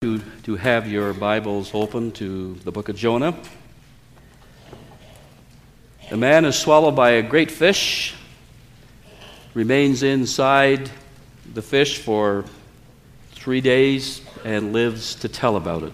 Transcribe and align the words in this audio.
to, 0.00 0.20
to 0.44 0.54
have 0.54 0.86
your 0.86 1.12
Bibles 1.12 1.74
open 1.74 2.12
to 2.12 2.54
the 2.62 2.70
book 2.70 2.88
of 2.88 2.94
Jonah. 2.94 3.36
The 6.08 6.16
man 6.16 6.44
is 6.44 6.56
swallowed 6.56 6.94
by 6.94 7.10
a 7.10 7.22
great 7.22 7.50
fish, 7.50 8.14
remains 9.54 10.04
inside 10.04 10.88
the 11.52 11.62
fish 11.62 11.98
for 11.98 12.44
three 13.32 13.60
days, 13.60 14.20
and 14.44 14.72
lives 14.72 15.16
to 15.16 15.28
tell 15.28 15.56
about 15.56 15.82
it. 15.82 15.92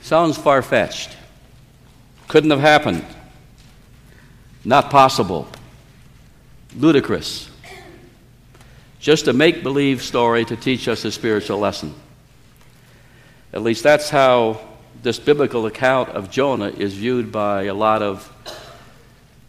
Sounds 0.00 0.38
far 0.38 0.62
fetched. 0.62 1.16
Couldn't 2.28 2.50
have 2.50 2.60
happened. 2.60 3.04
Not 4.64 4.90
possible. 4.90 5.48
Ludicrous 6.76 7.50
just 9.04 9.28
a 9.28 9.34
make 9.34 9.62
believe 9.62 10.00
story 10.00 10.46
to 10.46 10.56
teach 10.56 10.88
us 10.88 11.04
a 11.04 11.12
spiritual 11.12 11.58
lesson. 11.58 11.92
At 13.52 13.60
least 13.60 13.82
that's 13.82 14.08
how 14.08 14.66
this 15.02 15.18
biblical 15.18 15.66
account 15.66 16.08
of 16.08 16.30
Jonah 16.30 16.70
is 16.70 16.94
viewed 16.94 17.30
by 17.30 17.64
a 17.64 17.74
lot 17.74 18.00
of 18.00 18.32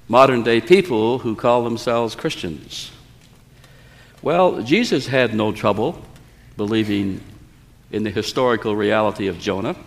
modern 0.09 0.43
day 0.43 0.59
people 0.59 1.19
who 1.19 1.37
call 1.37 1.63
themselves 1.63 2.15
Christians. 2.15 2.91
Well, 4.21 4.61
Jesus 4.61 5.07
had 5.07 5.33
no 5.33 5.53
trouble 5.53 6.03
believing 6.57 7.21
in 7.91 8.03
the 8.03 8.11
historical 8.11 8.75
reality 8.75 9.27
of 9.27 9.39
Jonah. 9.39 9.77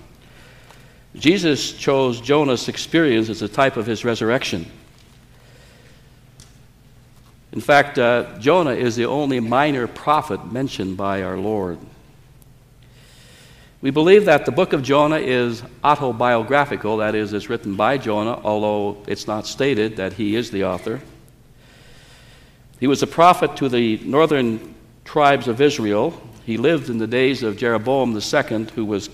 Jesus 1.14 1.72
chose 1.72 2.22
Jonah's 2.22 2.70
experience 2.70 3.28
as 3.28 3.42
a 3.42 3.48
type 3.48 3.76
of 3.76 3.84
his 3.84 4.02
resurrection. 4.02 4.64
In 7.52 7.60
fact, 7.60 7.98
uh, 7.98 8.38
Jonah 8.38 8.72
is 8.72 8.96
the 8.96 9.06
only 9.06 9.40
minor 9.40 9.86
prophet 9.86 10.52
mentioned 10.52 10.96
by 10.96 11.22
our 11.22 11.38
Lord. 11.38 11.78
We 13.80 13.90
believe 13.90 14.24
that 14.24 14.44
the 14.44 14.52
book 14.52 14.72
of 14.72 14.82
Jonah 14.82 15.18
is 15.18 15.62
autobiographical, 15.84 16.96
that 16.96 17.14
is, 17.14 17.32
it's 17.32 17.48
written 17.48 17.76
by 17.76 17.96
Jonah, 17.96 18.40
although 18.42 19.02
it's 19.06 19.26
not 19.26 19.46
stated 19.46 19.96
that 19.96 20.14
he 20.14 20.34
is 20.34 20.50
the 20.50 20.64
author. 20.64 21.00
He 22.80 22.86
was 22.86 23.02
a 23.02 23.06
prophet 23.06 23.56
to 23.56 23.68
the 23.68 23.98
northern 23.98 24.74
tribes 25.04 25.46
of 25.46 25.60
Israel. 25.60 26.20
He 26.44 26.56
lived 26.56 26.90
in 26.90 26.98
the 26.98 27.06
days 27.06 27.42
of 27.42 27.56
Jeroboam 27.56 28.16
II, 28.16 28.64
who 28.74 28.84
was 28.84 29.10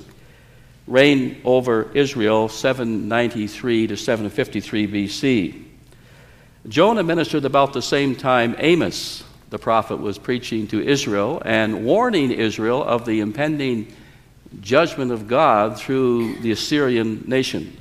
reigned 0.87 1.37
over 1.45 1.91
Israel 1.95 2.49
793 2.49 3.87
to 3.89 3.97
753 3.97 4.89
BC. 4.89 5.65
Jonah 6.69 7.03
ministered 7.03 7.45
about 7.45 7.75
the 7.75 7.83
same 7.83 8.17
time 8.17 8.57
Amos, 8.59 9.23
the 9.51 9.59
prophet, 9.59 9.97
was 9.97 10.17
preaching 10.17 10.67
to 10.69 10.81
Israel 10.81 11.43
and 11.45 11.85
warning 11.85 12.31
Israel 12.31 12.83
of 12.83 13.05
the 13.05 13.21
impending 13.21 13.93
judgment 14.61 15.13
of 15.13 15.29
God 15.29 15.77
through 15.79 16.37
the 16.37 16.53
Assyrian 16.53 17.25
nation. 17.27 17.77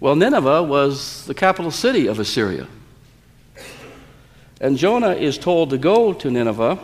Well, 0.00 0.16
Nineveh 0.16 0.62
was 0.62 1.26
the 1.26 1.34
capital 1.34 1.70
city 1.70 2.06
of 2.06 2.18
Assyria. 2.18 2.66
And 4.60 4.78
Jonah 4.78 5.12
is 5.12 5.36
told 5.36 5.70
to 5.70 5.78
go 5.78 6.14
to 6.14 6.30
Nineveh 6.30 6.78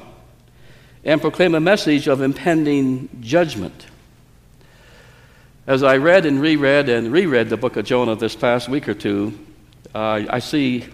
and 1.04 1.20
proclaim 1.20 1.54
a 1.54 1.60
message 1.60 2.08
of 2.08 2.20
impending 2.20 3.08
judgment. 3.20 3.86
As 5.66 5.82
I 5.82 5.96
read 5.96 6.26
and 6.26 6.42
reread 6.42 6.90
and 6.90 7.10
reread 7.10 7.48
the 7.48 7.56
book 7.56 7.76
of 7.76 7.86
Jonah 7.86 8.16
this 8.16 8.36
past 8.36 8.68
week 8.68 8.88
or 8.88 8.94
two, 8.94 9.38
uh, 9.94 10.24
I 10.28 10.40
see 10.40 10.86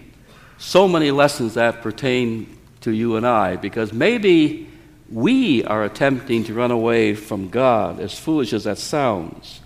so 0.57 0.87
many 0.87 1.09
lessons 1.09 1.55
that 1.55 1.81
pertain 1.81 2.57
to 2.81 2.91
you 2.91 3.15
and 3.15 3.25
I 3.25 3.55
because 3.55 3.91
maybe 3.91 4.69
we 5.09 5.63
are 5.65 5.83
attempting 5.83 6.43
to 6.45 6.53
run 6.53 6.71
away 6.71 7.15
from 7.15 7.49
God, 7.49 7.99
as 7.99 8.17
foolish 8.17 8.53
as 8.53 8.63
that 8.65 8.77
sounds. 8.77 9.59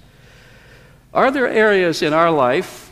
Are 1.14 1.32
there 1.32 1.48
areas 1.48 2.02
in 2.02 2.14
our 2.14 2.32
life 2.32 2.92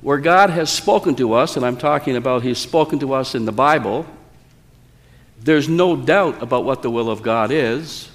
where 0.00 0.18
God 0.18 0.50
has 0.50 0.70
spoken 0.70 1.16
to 1.16 1.32
us, 1.32 1.56
and 1.56 1.66
I'm 1.66 1.76
talking 1.76 2.16
about 2.16 2.42
He's 2.42 2.58
spoken 2.58 2.98
to 3.00 3.14
us 3.14 3.34
in 3.34 3.44
the 3.44 3.52
Bible? 3.52 4.06
There's 5.40 5.68
no 5.68 5.96
doubt 5.96 6.42
about 6.42 6.64
what 6.64 6.82
the 6.82 6.90
will 6.90 7.10
of 7.10 7.22
God 7.22 7.50
is. 7.50 8.08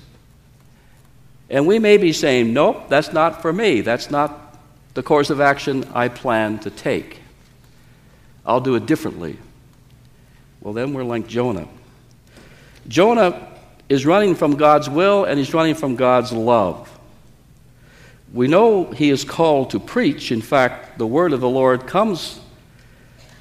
And 1.49 1.67
we 1.67 1.79
may 1.79 1.97
be 1.97 2.13
saying, 2.13 2.53
nope, 2.53 2.87
that's 2.87 3.11
not 3.11 3.41
for 3.41 3.51
me. 3.51 3.81
That's 3.81 4.09
not 4.09 4.50
the 4.93 5.03
course 5.03 5.29
of 5.29 5.39
action 5.39 5.85
I 5.93 6.07
plan 6.07 6.59
to 6.59 6.69
take. 6.69 7.19
I'll 8.45 8.61
do 8.61 8.75
it 8.75 8.85
differently. 8.85 9.37
Well, 10.61 10.73
then 10.73 10.93
we're 10.93 11.03
like 11.03 11.27
Jonah. 11.27 11.67
Jonah 12.87 13.47
is 13.89 14.05
running 14.05 14.35
from 14.35 14.55
God's 14.55 14.89
will 14.89 15.25
and 15.25 15.37
he's 15.37 15.53
running 15.53 15.75
from 15.75 15.95
God's 15.95 16.31
love. 16.31 16.87
We 18.33 18.47
know 18.47 18.85
he 18.91 19.09
is 19.09 19.23
called 19.23 19.71
to 19.71 19.79
preach. 19.79 20.31
In 20.31 20.41
fact, 20.41 20.97
the 20.97 21.07
word 21.07 21.33
of 21.33 21.41
the 21.41 21.49
Lord 21.49 21.87
comes 21.87 22.39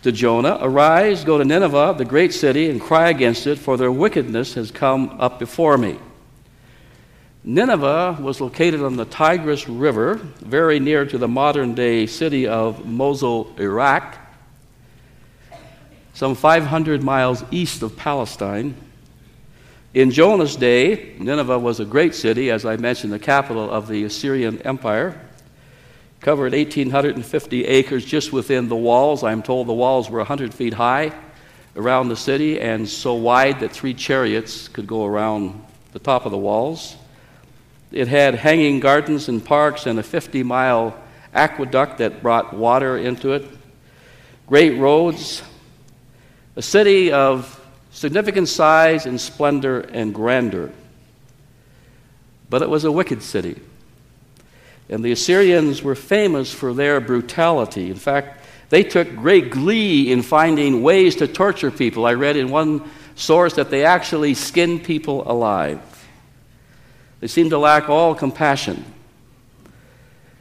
to 0.03 0.11
Jonah 0.11 0.59
Arise, 0.61 1.25
go 1.25 1.39
to 1.39 1.45
Nineveh, 1.45 1.95
the 1.97 2.05
great 2.05 2.33
city, 2.33 2.71
and 2.71 2.81
cry 2.81 3.11
against 3.11 3.47
it, 3.47 3.59
for 3.59 3.77
their 3.77 3.93
wickedness 3.93 4.55
has 4.55 4.71
come 4.71 5.17
up 5.21 5.39
before 5.39 5.77
me. 5.77 5.99
Nineveh 7.43 8.19
was 8.21 8.41
located 8.41 8.83
on 8.83 8.97
the 8.97 9.07
Tigris 9.07 9.67
River, 9.67 10.17
very 10.41 10.79
near 10.79 11.07
to 11.07 11.17
the 11.17 11.29
modern 11.29 11.75
day 11.75 12.07
city 12.07 12.47
of 12.47 12.85
Mosul, 12.85 13.55
Iraq, 13.59 14.19
some 16.13 16.35
500 16.35 17.03
miles 17.03 17.43
east 17.51 17.83
of 17.83 17.97
Palestine. 17.97 18.75
In 19.95 20.11
Jonah's 20.11 20.55
day, 20.55 21.17
Nineveh 21.19 21.59
was 21.59 21.81
a 21.81 21.87
great 21.87 22.15
city, 22.15 22.51
as 22.51 22.67
I 22.67 22.77
mentioned, 22.77 23.11
the 23.11 23.19
capital 23.19 23.71
of 23.71 23.89
the 23.89 24.05
Assyrian 24.05 24.61
Empire. 24.63 25.19
Covered 26.21 26.53
1,850 26.53 27.65
acres 27.65 28.05
just 28.05 28.35
within 28.35 28.69
the 28.69 28.77
walls. 28.77 29.25
I'm 29.25 29.43
told 29.43 29.67
the 29.67 29.73
walls 29.73 30.11
were 30.11 30.19
100 30.19 30.53
feet 30.53 30.75
high 30.75 31.13
around 31.75 32.11
the 32.11 32.17
city 32.17 32.61
and 32.61 32.87
so 32.87 33.15
wide 33.15 33.61
that 33.61 33.73
three 33.73 33.95
chariots 33.95 34.69
could 34.69 34.87
go 34.87 35.07
around 35.07 35.65
the 35.93 35.99
top 35.99 36.27
of 36.27 36.33
the 36.33 36.39
walls. 36.39 36.97
It 37.93 38.09
had 38.09 38.37
hanging 38.37 38.81
gardens 38.81 39.29
and 39.29 39.45
parks 39.45 39.87
and 39.87 39.99
a 39.99 40.03
50 40.03 40.43
mile 40.43 40.97
aqueduct 41.35 41.99
that 41.99 42.23
brought 42.23 42.55
water 42.55 42.97
into 42.97 43.33
it, 43.33 43.47
great 44.47 44.79
roads, 44.79 45.43
a 46.57 46.63
city 46.63 47.13
of 47.13 47.57
significant 47.91 48.49
size 48.49 49.07
and 49.07 49.21
splendor 49.21 49.81
and 49.81 50.15
grandeur. 50.15 50.71
But 52.49 52.63
it 52.63 52.69
was 52.69 52.85
a 52.85 52.93
wicked 52.93 53.23
city. 53.23 53.61
And 54.89 55.05
the 55.05 55.13
Assyrians 55.13 55.83
were 55.83 55.95
famous 55.95 56.53
for 56.53 56.75
their 56.75 57.01
brutality. 57.01 57.91
In 57.91 57.97
fact, 57.97 58.45
they 58.71 58.83
took 58.83 59.09
great 59.17 59.51
glee 59.51 60.11
in 60.11 60.23
finding 60.23 60.83
ways 60.83 61.17
to 61.17 61.29
torture 61.29 61.71
people. 61.71 62.07
I 62.07 62.15
read 62.15 62.37
in 62.37 62.51
one 62.51 62.89
source 63.15 63.55
that 63.55 63.71
they 63.71 63.85
actually 63.85 64.35
skinned 64.35 64.85
people 64.85 65.31
alive. 65.31 65.81
They 67.21 67.27
seemed 67.27 67.51
to 67.51 67.59
lack 67.59 67.89
all 67.89 68.15
compassion. 68.15 68.85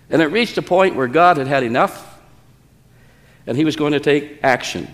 And 0.10 0.22
it 0.22 0.28
reached 0.28 0.58
a 0.58 0.62
point 0.62 0.96
where 0.96 1.08
God 1.08 1.38
had 1.38 1.48
had 1.48 1.64
enough 1.64 2.06
and 3.46 3.58
he 3.58 3.66
was 3.66 3.76
going 3.76 3.94
to 3.94 4.00
take 4.00 4.40
action. 4.44 4.88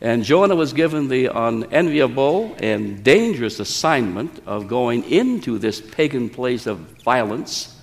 And 0.00 0.24
Jonah 0.24 0.56
was 0.56 0.72
given 0.72 1.06
the 1.06 1.26
unenviable 1.26 2.56
and 2.58 3.04
dangerous 3.04 3.60
assignment 3.60 4.42
of 4.46 4.66
going 4.66 5.04
into 5.04 5.58
this 5.58 5.80
pagan 5.80 6.28
place 6.28 6.66
of 6.66 6.78
violence 7.04 7.80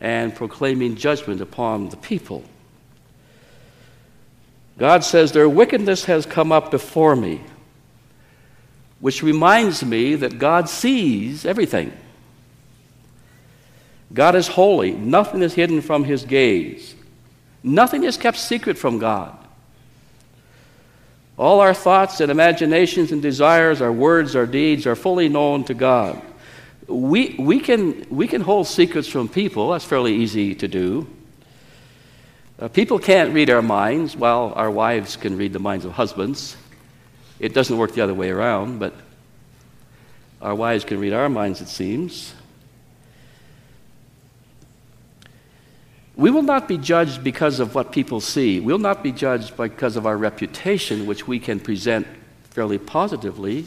and 0.00 0.34
proclaiming 0.34 0.96
judgment 0.96 1.40
upon 1.40 1.88
the 1.88 1.96
people. 1.96 2.44
God 4.76 5.04
says, 5.04 5.32
Their 5.32 5.48
wickedness 5.48 6.04
has 6.04 6.26
come 6.26 6.52
up 6.52 6.70
before 6.70 7.16
me 7.16 7.40
which 9.02 9.20
reminds 9.20 9.84
me 9.84 10.14
that 10.14 10.38
God 10.38 10.68
sees 10.68 11.44
everything. 11.44 11.92
God 14.14 14.36
is 14.36 14.46
holy, 14.46 14.92
nothing 14.92 15.42
is 15.42 15.54
hidden 15.54 15.80
from 15.80 16.04
his 16.04 16.24
gaze, 16.24 16.94
nothing 17.64 18.04
is 18.04 18.16
kept 18.16 18.38
secret 18.38 18.78
from 18.78 19.00
God. 19.00 19.36
All 21.36 21.58
our 21.58 21.74
thoughts 21.74 22.20
and 22.20 22.30
imaginations 22.30 23.10
and 23.10 23.20
desires, 23.20 23.82
our 23.82 23.90
words, 23.90 24.36
our 24.36 24.46
deeds 24.46 24.86
are 24.86 24.94
fully 24.94 25.28
known 25.28 25.64
to 25.64 25.74
God. 25.74 26.22
We, 26.86 27.34
we, 27.40 27.58
can, 27.58 28.06
we 28.08 28.28
can 28.28 28.40
hold 28.40 28.68
secrets 28.68 29.08
from 29.08 29.28
people, 29.28 29.70
that's 29.70 29.84
fairly 29.84 30.14
easy 30.14 30.54
to 30.54 30.68
do. 30.68 31.08
Uh, 32.56 32.68
people 32.68 33.00
can't 33.00 33.34
read 33.34 33.50
our 33.50 33.62
minds, 33.62 34.14
while 34.14 34.52
our 34.54 34.70
wives 34.70 35.16
can 35.16 35.36
read 35.36 35.52
the 35.52 35.58
minds 35.58 35.84
of 35.84 35.90
husbands. 35.90 36.56
It 37.42 37.52
doesn't 37.54 37.76
work 37.76 37.92
the 37.92 38.02
other 38.02 38.14
way 38.14 38.30
around, 38.30 38.78
but 38.78 38.94
our 40.40 40.54
wives 40.54 40.84
can 40.84 41.00
read 41.00 41.12
our 41.12 41.28
minds, 41.28 41.60
it 41.60 41.66
seems. 41.66 42.34
We 46.14 46.30
will 46.30 46.42
not 46.42 46.68
be 46.68 46.78
judged 46.78 47.24
because 47.24 47.58
of 47.58 47.74
what 47.74 47.90
people 47.90 48.20
see. 48.20 48.60
We'll 48.60 48.78
not 48.78 49.02
be 49.02 49.10
judged 49.10 49.56
because 49.56 49.96
of 49.96 50.06
our 50.06 50.16
reputation, 50.16 51.04
which 51.04 51.26
we 51.26 51.40
can 51.40 51.58
present 51.58 52.06
fairly 52.50 52.78
positively. 52.78 53.66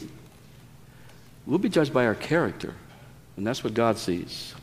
We'll 1.44 1.58
be 1.58 1.68
judged 1.68 1.92
by 1.92 2.06
our 2.06 2.14
character, 2.14 2.72
and 3.36 3.46
that's 3.46 3.62
what 3.62 3.74
God 3.74 3.98
sees. 3.98 4.54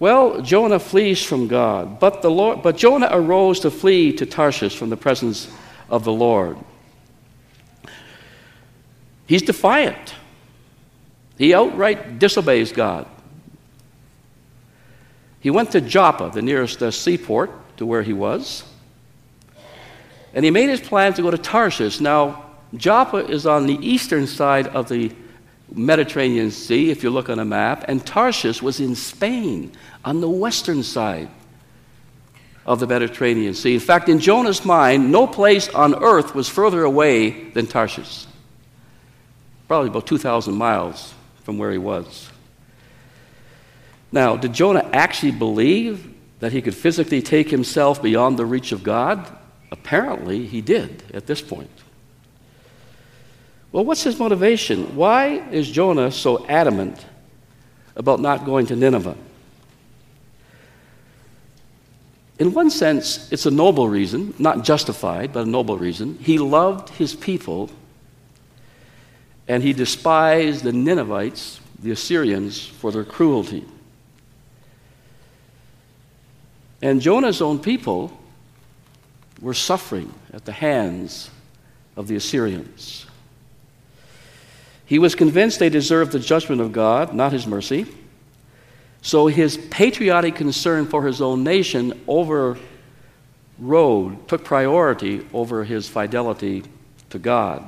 Well, 0.00 0.42
Jonah 0.42 0.80
flees 0.80 1.22
from 1.22 1.46
God, 1.46 2.00
but, 2.00 2.22
the 2.22 2.30
Lord, 2.30 2.62
but 2.64 2.76
Jonah 2.76 3.08
arose 3.12 3.60
to 3.60 3.70
flee 3.70 4.12
to 4.16 4.26
Tarshish 4.26 4.76
from 4.76 4.90
the 4.90 4.96
presence 4.96 5.48
of 5.88 6.02
the 6.02 6.12
Lord. 6.12 6.56
He's 9.30 9.42
defiant. 9.42 10.16
He 11.38 11.54
outright 11.54 12.18
disobeys 12.18 12.72
God. 12.72 13.06
He 15.38 15.50
went 15.50 15.70
to 15.70 15.80
Joppa, 15.80 16.32
the 16.34 16.42
nearest 16.42 16.82
uh, 16.82 16.90
seaport 16.90 17.52
to 17.76 17.86
where 17.86 18.02
he 18.02 18.12
was, 18.12 18.64
and 20.34 20.44
he 20.44 20.50
made 20.50 20.68
his 20.68 20.80
plans 20.80 21.14
to 21.14 21.22
go 21.22 21.30
to 21.30 21.38
Tarshish. 21.38 22.00
Now, 22.00 22.44
Joppa 22.74 23.18
is 23.18 23.46
on 23.46 23.66
the 23.66 23.78
eastern 23.86 24.26
side 24.26 24.66
of 24.66 24.88
the 24.88 25.12
Mediterranean 25.72 26.50
Sea, 26.50 26.90
if 26.90 27.04
you 27.04 27.10
look 27.10 27.28
on 27.28 27.38
a 27.38 27.44
map, 27.44 27.84
and 27.86 28.04
Tarshish 28.04 28.60
was 28.60 28.80
in 28.80 28.96
Spain 28.96 29.70
on 30.04 30.20
the 30.20 30.28
western 30.28 30.82
side 30.82 31.28
of 32.66 32.80
the 32.80 32.86
Mediterranean 32.88 33.54
Sea. 33.54 33.74
In 33.74 33.80
fact, 33.80 34.08
in 34.08 34.18
Jonah's 34.18 34.64
mind, 34.64 35.12
no 35.12 35.28
place 35.28 35.68
on 35.68 35.94
earth 36.02 36.34
was 36.34 36.48
further 36.48 36.82
away 36.82 37.50
than 37.50 37.68
Tarshish. 37.68 38.26
Probably 39.70 39.88
about 39.88 40.08
2,000 40.08 40.52
miles 40.52 41.14
from 41.44 41.56
where 41.56 41.70
he 41.70 41.78
was. 41.78 42.28
Now, 44.10 44.34
did 44.36 44.52
Jonah 44.52 44.90
actually 44.92 45.30
believe 45.30 46.12
that 46.40 46.50
he 46.50 46.60
could 46.60 46.74
physically 46.74 47.22
take 47.22 47.50
himself 47.50 48.02
beyond 48.02 48.36
the 48.36 48.44
reach 48.44 48.72
of 48.72 48.82
God? 48.82 49.24
Apparently, 49.70 50.44
he 50.44 50.60
did 50.60 51.04
at 51.14 51.28
this 51.28 51.40
point. 51.40 51.70
Well, 53.70 53.84
what's 53.84 54.02
his 54.02 54.18
motivation? 54.18 54.96
Why 54.96 55.48
is 55.52 55.70
Jonah 55.70 56.10
so 56.10 56.44
adamant 56.48 57.06
about 57.94 58.18
not 58.18 58.44
going 58.44 58.66
to 58.66 58.74
Nineveh? 58.74 59.16
In 62.40 62.52
one 62.54 62.70
sense, 62.70 63.30
it's 63.30 63.46
a 63.46 63.52
noble 63.52 63.88
reason, 63.88 64.34
not 64.36 64.64
justified, 64.64 65.32
but 65.32 65.46
a 65.46 65.48
noble 65.48 65.78
reason. 65.78 66.18
He 66.18 66.40
loved 66.40 66.88
his 66.88 67.14
people 67.14 67.70
and 69.50 69.64
he 69.64 69.72
despised 69.72 70.62
the 70.62 70.72
Ninevites, 70.72 71.58
the 71.82 71.90
Assyrians, 71.90 72.64
for 72.64 72.92
their 72.92 73.02
cruelty. 73.02 73.64
And 76.80 77.00
Jonah's 77.00 77.42
own 77.42 77.58
people 77.58 78.16
were 79.40 79.52
suffering 79.52 80.14
at 80.32 80.44
the 80.44 80.52
hands 80.52 81.30
of 81.96 82.06
the 82.06 82.14
Assyrians. 82.14 83.06
He 84.86 85.00
was 85.00 85.16
convinced 85.16 85.58
they 85.58 85.68
deserved 85.68 86.12
the 86.12 86.20
judgment 86.20 86.60
of 86.60 86.70
God, 86.70 87.12
not 87.12 87.32
his 87.32 87.44
mercy. 87.44 87.86
So 89.02 89.26
his 89.26 89.56
patriotic 89.56 90.36
concern 90.36 90.86
for 90.86 91.04
his 91.04 91.20
own 91.20 91.42
nation 91.42 92.00
overrode, 92.06 92.60
took 94.28 94.44
priority 94.44 95.26
over 95.32 95.64
his 95.64 95.88
fidelity 95.88 96.62
to 97.08 97.18
God. 97.18 97.64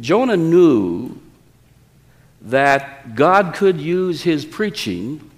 Jonah 0.00 0.36
knew 0.36 1.18
that 2.42 3.14
God 3.14 3.54
could 3.54 3.80
use 3.80 4.22
his 4.22 4.44
preaching 4.44 5.30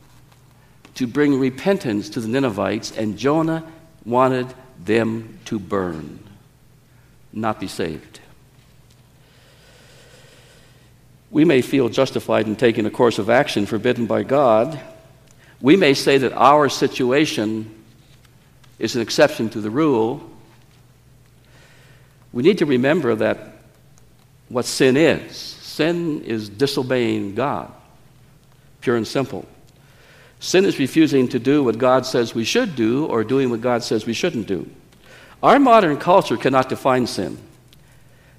to 0.95 1.07
bring 1.07 1.39
repentance 1.39 2.11
to 2.11 2.21
the 2.21 2.29
Ninevites, 2.29 2.97
and 2.97 3.19
Jonah 3.19 3.65
wanted 4.05 4.47
them 4.85 5.39
to 5.47 5.59
burn, 5.59 6.21
not 7.33 7.59
be 7.59 7.67
saved. 7.67 8.21
We 11.31 11.45
may 11.45 11.63
feel 11.63 11.89
justified 11.89 12.47
in 12.47 12.55
taking 12.55 12.87
a 12.87 12.91
course 12.91 13.19
of 13.19 13.29
action 13.29 13.67
forbidden 13.67 14.07
by 14.07 14.23
God. 14.23 14.79
We 15.61 15.75
may 15.75 15.95
say 15.95 16.19
that 16.19 16.33
our 16.33 16.69
situation 16.69 17.75
is 18.79 18.95
an 18.95 19.03
exception 19.03 19.49
to 19.51 19.61
the 19.61 19.71
rule. 19.71 20.23
We 22.33 22.45
need 22.45 22.59
to 22.59 22.67
remember 22.67 23.17
that 23.17 23.54
what 24.55 24.65
sin 24.65 24.97
is 24.97 25.37
sin 25.37 26.23
is 26.23 26.49
disobeying 26.49 27.35
God, 27.35 27.73
pure 28.81 28.95
and 28.95 29.05
simple. 29.05 29.45
Sin 30.39 30.65
is 30.65 30.79
refusing 30.79 31.27
to 31.31 31.41
do 31.41 31.65
what 31.65 31.77
God 31.77 32.07
says 32.07 32.37
we 32.37 32.45
should 32.45 32.77
do 32.77 33.07
or 33.07 33.25
doing 33.25 33.51
what 33.51 33.61
God 33.61 33.83
says 33.83 34.07
we 34.07 34.13
shouldn't 34.13 34.47
do. 34.47 34.71
Our 35.43 35.59
modern 35.59 35.97
culture 35.97 36.37
cannot 36.37 36.69
define 36.69 37.09
sin 37.09 37.37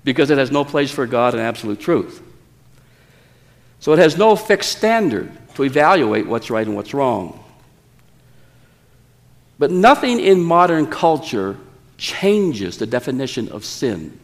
because 0.05 0.29
it 0.29 0.37
has 0.37 0.51
no 0.51 0.63
place 0.63 0.89
for 0.89 1.05
God 1.05 1.33
and 1.33 1.43
absolute 1.43 1.81
truth. 1.81 2.23
So 3.81 3.91
it 3.91 3.99
has 3.99 4.17
no 4.17 4.37
fixed 4.37 4.71
standard 4.71 5.29
to 5.55 5.63
evaluate 5.63 6.27
what's 6.27 6.49
right 6.49 6.65
and 6.65 6.77
what's 6.77 6.93
wrong. 6.93 7.43
But 9.59 9.69
nothing 9.69 10.21
in 10.21 10.39
modern 10.41 10.87
culture 10.87 11.57
changes 11.97 12.77
the 12.77 12.87
definition 12.87 13.49
of 13.49 13.65
sin. 13.65 14.17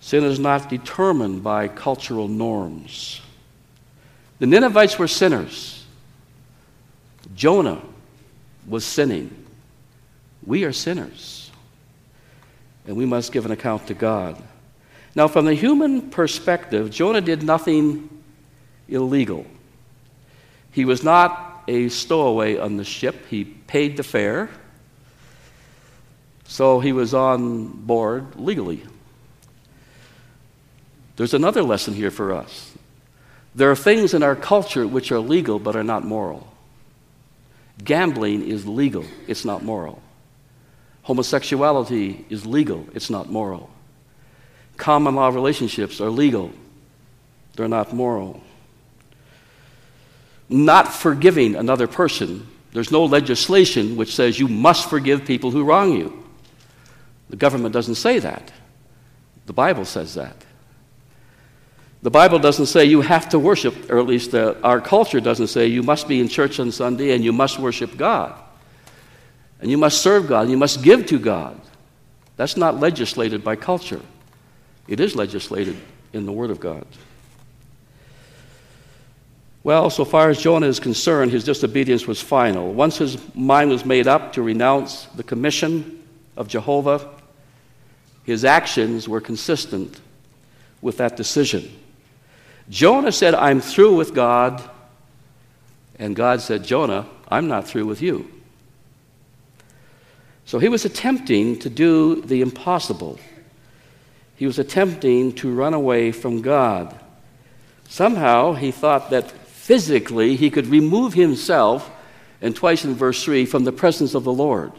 Sin 0.00 0.24
is 0.24 0.38
not 0.38 0.68
determined 0.68 1.42
by 1.42 1.68
cultural 1.68 2.28
norms. 2.28 3.20
The 4.38 4.46
Ninevites 4.46 4.98
were 4.98 5.08
sinners. 5.08 5.84
Jonah 7.34 7.82
was 8.66 8.84
sinning. 8.84 9.44
We 10.46 10.64
are 10.64 10.72
sinners. 10.72 11.50
And 12.86 12.96
we 12.96 13.06
must 13.06 13.32
give 13.32 13.44
an 13.44 13.50
account 13.50 13.88
to 13.88 13.94
God. 13.94 14.42
Now, 15.14 15.26
from 15.26 15.46
the 15.46 15.54
human 15.54 16.10
perspective, 16.10 16.90
Jonah 16.90 17.20
did 17.20 17.42
nothing 17.42 18.08
illegal. 18.88 19.46
He 20.70 20.84
was 20.84 21.02
not 21.02 21.64
a 21.66 21.88
stowaway 21.88 22.56
on 22.56 22.76
the 22.76 22.84
ship, 22.84 23.26
he 23.28 23.44
paid 23.44 23.96
the 23.96 24.02
fare, 24.02 24.48
so 26.46 26.80
he 26.80 26.92
was 26.92 27.12
on 27.12 27.66
board 27.66 28.36
legally. 28.36 28.82
There's 31.18 31.34
another 31.34 31.64
lesson 31.64 31.94
here 31.94 32.12
for 32.12 32.32
us. 32.32 32.72
There 33.52 33.72
are 33.72 33.76
things 33.76 34.14
in 34.14 34.22
our 34.22 34.36
culture 34.36 34.86
which 34.86 35.10
are 35.10 35.18
legal 35.18 35.58
but 35.58 35.74
are 35.74 35.82
not 35.82 36.04
moral. 36.04 36.46
Gambling 37.82 38.48
is 38.48 38.68
legal, 38.68 39.04
it's 39.26 39.44
not 39.44 39.64
moral. 39.64 40.00
Homosexuality 41.02 42.24
is 42.30 42.46
legal, 42.46 42.86
it's 42.94 43.10
not 43.10 43.28
moral. 43.28 43.68
Common 44.76 45.16
law 45.16 45.30
relationships 45.30 46.00
are 46.00 46.08
legal, 46.08 46.52
they're 47.56 47.66
not 47.66 47.92
moral. 47.92 48.40
Not 50.48 50.94
forgiving 50.94 51.56
another 51.56 51.88
person, 51.88 52.46
there's 52.72 52.92
no 52.92 53.04
legislation 53.04 53.96
which 53.96 54.14
says 54.14 54.38
you 54.38 54.46
must 54.46 54.88
forgive 54.88 55.24
people 55.24 55.50
who 55.50 55.64
wrong 55.64 55.94
you. 55.94 56.24
The 57.28 57.36
government 57.36 57.72
doesn't 57.72 57.96
say 57.96 58.20
that, 58.20 58.52
the 59.46 59.52
Bible 59.52 59.84
says 59.84 60.14
that. 60.14 60.44
The 62.02 62.10
Bible 62.10 62.38
doesn't 62.38 62.66
say 62.66 62.84
you 62.84 63.00
have 63.00 63.28
to 63.30 63.38
worship, 63.38 63.90
or 63.90 63.98
at 63.98 64.06
least 64.06 64.34
uh, 64.34 64.54
our 64.62 64.80
culture 64.80 65.20
doesn't 65.20 65.48
say 65.48 65.66
you 65.66 65.82
must 65.82 66.06
be 66.06 66.20
in 66.20 66.28
church 66.28 66.60
on 66.60 66.70
Sunday 66.70 67.12
and 67.12 67.24
you 67.24 67.32
must 67.32 67.58
worship 67.58 67.96
God. 67.96 68.38
And 69.60 69.70
you 69.70 69.78
must 69.78 70.00
serve 70.00 70.28
God, 70.28 70.42
and 70.42 70.50
you 70.52 70.56
must 70.56 70.84
give 70.84 71.06
to 71.06 71.18
God. 71.18 71.60
That's 72.36 72.56
not 72.56 72.78
legislated 72.78 73.42
by 73.42 73.56
culture. 73.56 74.00
It 74.86 75.00
is 75.00 75.16
legislated 75.16 75.76
in 76.12 76.26
the 76.26 76.32
Word 76.32 76.50
of 76.50 76.60
God. 76.60 76.86
Well, 79.64 79.90
so 79.90 80.04
far 80.04 80.30
as 80.30 80.40
Jonah 80.40 80.68
is 80.68 80.78
concerned, 80.78 81.32
his 81.32 81.42
disobedience 81.42 82.06
was 82.06 82.22
final. 82.22 82.72
Once 82.72 82.98
his 82.98 83.18
mind 83.34 83.70
was 83.70 83.84
made 83.84 84.06
up 84.06 84.32
to 84.34 84.42
renounce 84.42 85.06
the 85.16 85.24
commission 85.24 86.04
of 86.36 86.46
Jehovah, 86.46 87.10
his 88.22 88.44
actions 88.44 89.08
were 89.08 89.20
consistent 89.20 90.00
with 90.80 90.98
that 90.98 91.16
decision. 91.16 91.68
Jonah 92.70 93.12
said, 93.12 93.34
I'm 93.34 93.60
through 93.60 93.96
with 93.96 94.14
God. 94.14 94.62
And 95.98 96.14
God 96.14 96.40
said, 96.40 96.64
Jonah, 96.64 97.06
I'm 97.28 97.48
not 97.48 97.66
through 97.66 97.86
with 97.86 98.02
you. 98.02 98.30
So 100.44 100.58
he 100.58 100.68
was 100.68 100.84
attempting 100.84 101.58
to 101.58 101.68
do 101.68 102.22
the 102.22 102.40
impossible. 102.40 103.18
He 104.36 104.46
was 104.46 104.58
attempting 104.58 105.34
to 105.34 105.52
run 105.52 105.74
away 105.74 106.12
from 106.12 106.40
God. 106.40 106.98
Somehow 107.88 108.54
he 108.54 108.70
thought 108.70 109.10
that 109.10 109.30
physically 109.30 110.36
he 110.36 110.50
could 110.50 110.66
remove 110.66 111.14
himself, 111.14 111.90
and 112.40 112.54
twice 112.54 112.84
in 112.84 112.94
verse 112.94 113.22
3, 113.24 113.44
from 113.44 113.64
the 113.64 113.72
presence 113.72 114.14
of 114.14 114.24
the 114.24 114.32
Lord. 114.32 114.72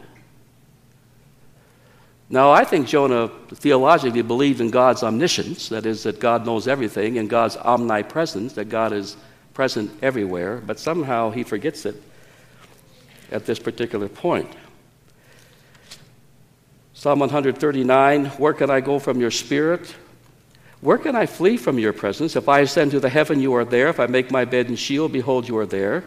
Now, 2.32 2.52
I 2.52 2.62
think 2.62 2.86
Jonah 2.86 3.28
theologically 3.52 4.22
believed 4.22 4.60
in 4.60 4.70
God's 4.70 5.02
omniscience, 5.02 5.68
that 5.70 5.84
is, 5.84 6.04
that 6.04 6.20
God 6.20 6.46
knows 6.46 6.68
everything, 6.68 7.18
and 7.18 7.28
God's 7.28 7.56
omnipresence, 7.56 8.52
that 8.52 8.68
God 8.68 8.92
is 8.92 9.16
present 9.52 9.90
everywhere, 10.00 10.62
but 10.64 10.78
somehow 10.78 11.30
he 11.30 11.42
forgets 11.42 11.84
it 11.86 12.00
at 13.32 13.46
this 13.46 13.58
particular 13.58 14.08
point. 14.08 14.48
Psalm 16.94 17.18
139 17.18 18.26
Where 18.26 18.54
can 18.54 18.70
I 18.70 18.80
go 18.80 19.00
from 19.00 19.20
your 19.20 19.32
spirit? 19.32 19.92
Where 20.82 20.98
can 20.98 21.16
I 21.16 21.26
flee 21.26 21.56
from 21.56 21.80
your 21.80 21.92
presence? 21.92 22.36
If 22.36 22.48
I 22.48 22.60
ascend 22.60 22.92
to 22.92 23.00
the 23.00 23.08
heaven, 23.08 23.40
you 23.40 23.54
are 23.54 23.64
there. 23.64 23.88
If 23.88 23.98
I 23.98 24.06
make 24.06 24.30
my 24.30 24.44
bed 24.44 24.68
in 24.68 24.76
Sheol, 24.76 25.08
behold, 25.08 25.48
you 25.48 25.58
are 25.58 25.66
there. 25.66 26.04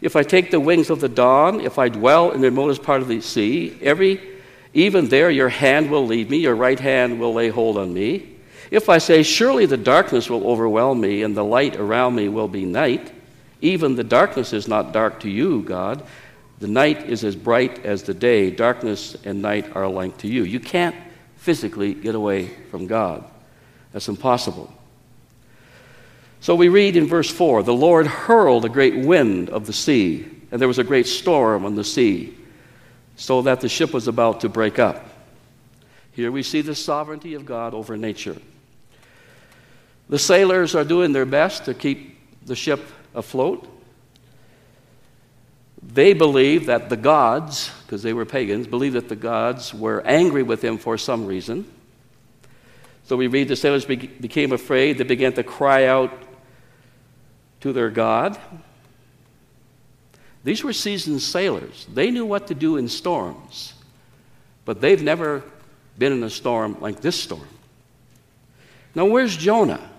If 0.00 0.16
I 0.16 0.22
take 0.22 0.50
the 0.50 0.60
wings 0.60 0.88
of 0.90 1.00
the 1.00 1.08
dawn, 1.08 1.60
if 1.60 1.78
I 1.78 1.88
dwell 1.88 2.30
in 2.30 2.40
the 2.40 2.48
remotest 2.48 2.82
part 2.82 3.02
of 3.02 3.08
the 3.08 3.20
sea, 3.20 3.78
every 3.82 4.37
even 4.74 5.08
there 5.08 5.30
your 5.30 5.48
hand 5.48 5.90
will 5.90 6.06
lead 6.06 6.30
me, 6.30 6.38
your 6.38 6.54
right 6.54 6.78
hand 6.78 7.18
will 7.18 7.34
lay 7.34 7.48
hold 7.48 7.78
on 7.78 7.92
me. 7.92 8.36
If 8.70 8.88
I 8.88 8.98
say, 8.98 9.22
Surely 9.22 9.66
the 9.66 9.76
darkness 9.76 10.28
will 10.28 10.46
overwhelm 10.46 11.00
me, 11.00 11.22
and 11.22 11.36
the 11.36 11.44
light 11.44 11.76
around 11.76 12.14
me 12.14 12.28
will 12.28 12.48
be 12.48 12.64
night, 12.64 13.12
even 13.60 13.96
the 13.96 14.04
darkness 14.04 14.52
is 14.52 14.68
not 14.68 14.92
dark 14.92 15.20
to 15.20 15.30
you, 15.30 15.62
God. 15.62 16.04
The 16.60 16.68
night 16.68 17.08
is 17.08 17.24
as 17.24 17.36
bright 17.36 17.84
as 17.84 18.02
the 18.02 18.14
day. 18.14 18.50
Darkness 18.50 19.16
and 19.24 19.40
night 19.40 19.74
are 19.76 19.84
alike 19.84 20.18
to 20.18 20.28
you. 20.28 20.44
You 20.44 20.60
can't 20.60 20.96
physically 21.36 21.94
get 21.94 22.14
away 22.14 22.48
from 22.70 22.86
God. 22.86 23.24
That's 23.92 24.08
impossible. 24.08 24.72
So 26.40 26.54
we 26.54 26.68
read 26.68 26.96
in 26.96 27.06
verse 27.06 27.30
4 27.30 27.62
The 27.62 27.74
Lord 27.74 28.06
hurled 28.06 28.64
a 28.64 28.68
great 28.68 29.04
wind 29.06 29.50
of 29.50 29.66
the 29.66 29.72
sea, 29.72 30.26
and 30.50 30.60
there 30.60 30.68
was 30.68 30.78
a 30.78 30.84
great 30.84 31.06
storm 31.06 31.64
on 31.64 31.74
the 31.74 31.84
sea, 31.84 32.36
so 33.18 33.42
that 33.42 33.60
the 33.60 33.68
ship 33.68 33.92
was 33.92 34.06
about 34.06 34.40
to 34.40 34.48
break 34.48 34.78
up. 34.78 35.04
Here 36.12 36.30
we 36.30 36.44
see 36.44 36.60
the 36.60 36.74
sovereignty 36.74 37.34
of 37.34 37.44
God 37.44 37.74
over 37.74 37.96
nature. 37.96 38.36
The 40.08 40.20
sailors 40.20 40.74
are 40.74 40.84
doing 40.84 41.12
their 41.12 41.26
best 41.26 41.64
to 41.64 41.74
keep 41.74 42.16
the 42.46 42.54
ship 42.54 42.80
afloat. 43.14 43.68
They 45.82 46.12
believe 46.12 46.66
that 46.66 46.90
the 46.90 46.96
gods, 46.96 47.72
because 47.84 48.04
they 48.04 48.12
were 48.12 48.24
pagans, 48.24 48.68
believe 48.68 48.92
that 48.92 49.08
the 49.08 49.16
gods 49.16 49.74
were 49.74 50.00
angry 50.06 50.44
with 50.44 50.62
him 50.62 50.78
for 50.78 50.96
some 50.96 51.26
reason. 51.26 51.70
So 53.04 53.16
we 53.16 53.26
read 53.26 53.48
the 53.48 53.56
sailors 53.56 53.84
be- 53.84 53.96
became 53.96 54.52
afraid. 54.52 54.98
They 54.98 55.04
began 55.04 55.32
to 55.32 55.42
cry 55.42 55.86
out 55.86 56.12
to 57.62 57.72
their 57.72 57.90
God. 57.90 58.38
These 60.44 60.64
were 60.64 60.72
seasoned 60.72 61.20
sailors. 61.20 61.86
They 61.92 62.10
knew 62.10 62.24
what 62.24 62.46
to 62.48 62.54
do 62.54 62.76
in 62.76 62.88
storms, 62.88 63.74
but 64.64 64.80
they've 64.80 65.02
never 65.02 65.42
been 65.98 66.12
in 66.12 66.22
a 66.22 66.30
storm 66.30 66.76
like 66.80 67.00
this 67.00 67.20
storm. 67.20 67.48
Now, 68.94 69.06
where's 69.06 69.36
Jonah? 69.36 69.90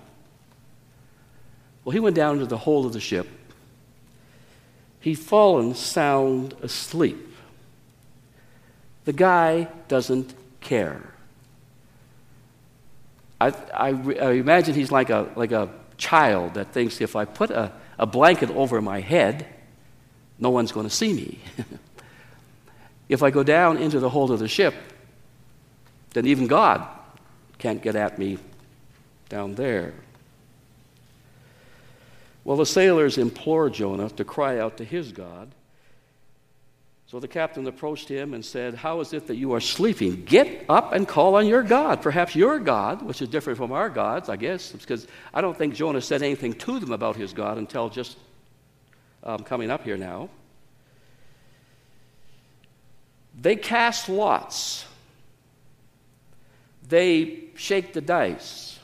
Well, 1.84 1.91
he 1.91 2.00
went 2.00 2.15
down 2.15 2.39
to 2.39 2.46
the 2.46 2.58
hold 2.58 2.86
of 2.86 2.93
the 2.93 3.00
ship. 3.00 3.27
He'd 5.01 5.19
fallen 5.19 5.75
sound 5.75 6.53
asleep. 6.62 7.34
The 9.05 9.13
guy 9.13 9.67
doesn't 9.88 10.34
care. 10.62 11.01
I, 13.41 13.48
I, 13.74 13.88
I, 13.88 14.31
imagine 14.34 14.75
he's 14.75 14.91
like 14.91 15.10
a, 15.10 15.29
like 15.36 15.51
a 15.51 15.69
child 15.98 16.55
that 16.55 16.74
thinks 16.74 17.00
if 17.00 17.15
I 17.15 17.25
put 17.25 17.50
a, 17.50 17.72
a 17.98 18.05
blanket 18.05 18.50
over 18.51 18.81
my 18.81 19.00
head, 19.00 19.48
no 20.39 20.50
one's 20.50 20.72
going 20.72 20.88
to 20.88 20.93
see 20.93 21.13
me. 21.13 21.39
if 23.10 23.24
I 23.24 23.31
go 23.31 23.43
down 23.43 23.77
into 23.77 24.00
the 24.00 24.10
hold 24.10 24.31
of 24.31 24.39
the 24.39 24.48
ship, 24.48 24.74
then 26.12 26.25
even 26.25 26.48
God 26.48 26.88
can't 27.58 27.81
get 27.81 27.96
at 27.96 28.17
me 28.17 28.38
down 29.27 29.55
there. 29.55 29.93
Well, 32.43 32.58
the 32.58 32.65
sailors 32.65 33.17
implored 33.17 33.74
Jonah 33.74 34.10
to 34.12 34.24
cry 34.24 34.60
out 34.60 34.77
to 34.77 34.84
his 34.84 35.12
God. 35.12 35.51
So 37.08 37.19
the 37.19 37.27
captain 37.27 37.65
approached 37.67 38.08
him 38.08 38.36
and 38.36 38.46
said, 38.46 38.75
How 38.75 39.00
is 39.01 39.13
it 39.13 39.27
that 39.27 39.36
you 39.36 39.53
are 39.53 39.60
sleeping? 39.60 40.24
Get 40.25 40.65
up 40.69 40.93
and 40.93 41.08
call 41.08 41.36
on 41.36 41.48
your 41.48 41.63
God. 41.63 42.03
Perhaps 42.03 42.36
your 42.36 42.60
God, 42.60 43.01
which 43.01 43.22
is 43.22 43.29
different 43.29 43.58
from 43.58 43.72
our 43.72 43.89
gods, 43.89 44.29
I 44.29 44.36
guess, 44.36 44.72
because 44.72 45.08
I 45.34 45.41
don't 45.41 45.58
think 45.58 45.74
Jonah 45.74 46.01
said 46.01 46.22
anything 46.22 46.53
to 46.53 46.79
them 46.79 46.91
about 46.91 47.15
his 47.15 47.34
God 47.34 47.58
until 47.58 47.89
just 47.89 48.15
um, 49.23 49.43
coming 49.43 49.69
up 49.69 49.83
here 49.83 49.97
now. 49.97 50.29
They 53.39 53.55
cast 53.55 54.09
lots, 54.09 54.85
they 56.88 57.43
shake 57.55 57.93
the 57.93 58.01
dice, 58.01 58.79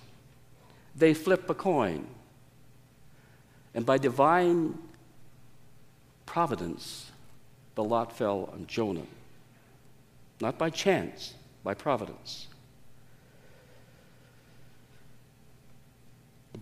they 0.95 1.13
flip 1.13 1.49
a 1.49 1.53
coin. 1.53 2.07
And 3.73 3.85
by 3.85 3.97
divine 3.97 4.77
providence, 6.25 7.11
the 7.75 7.83
lot 7.83 8.15
fell 8.15 8.49
on 8.53 8.65
Jonah. 8.67 9.05
Not 10.39 10.57
by 10.57 10.69
chance, 10.69 11.33
by 11.63 11.73
providence. 11.73 12.47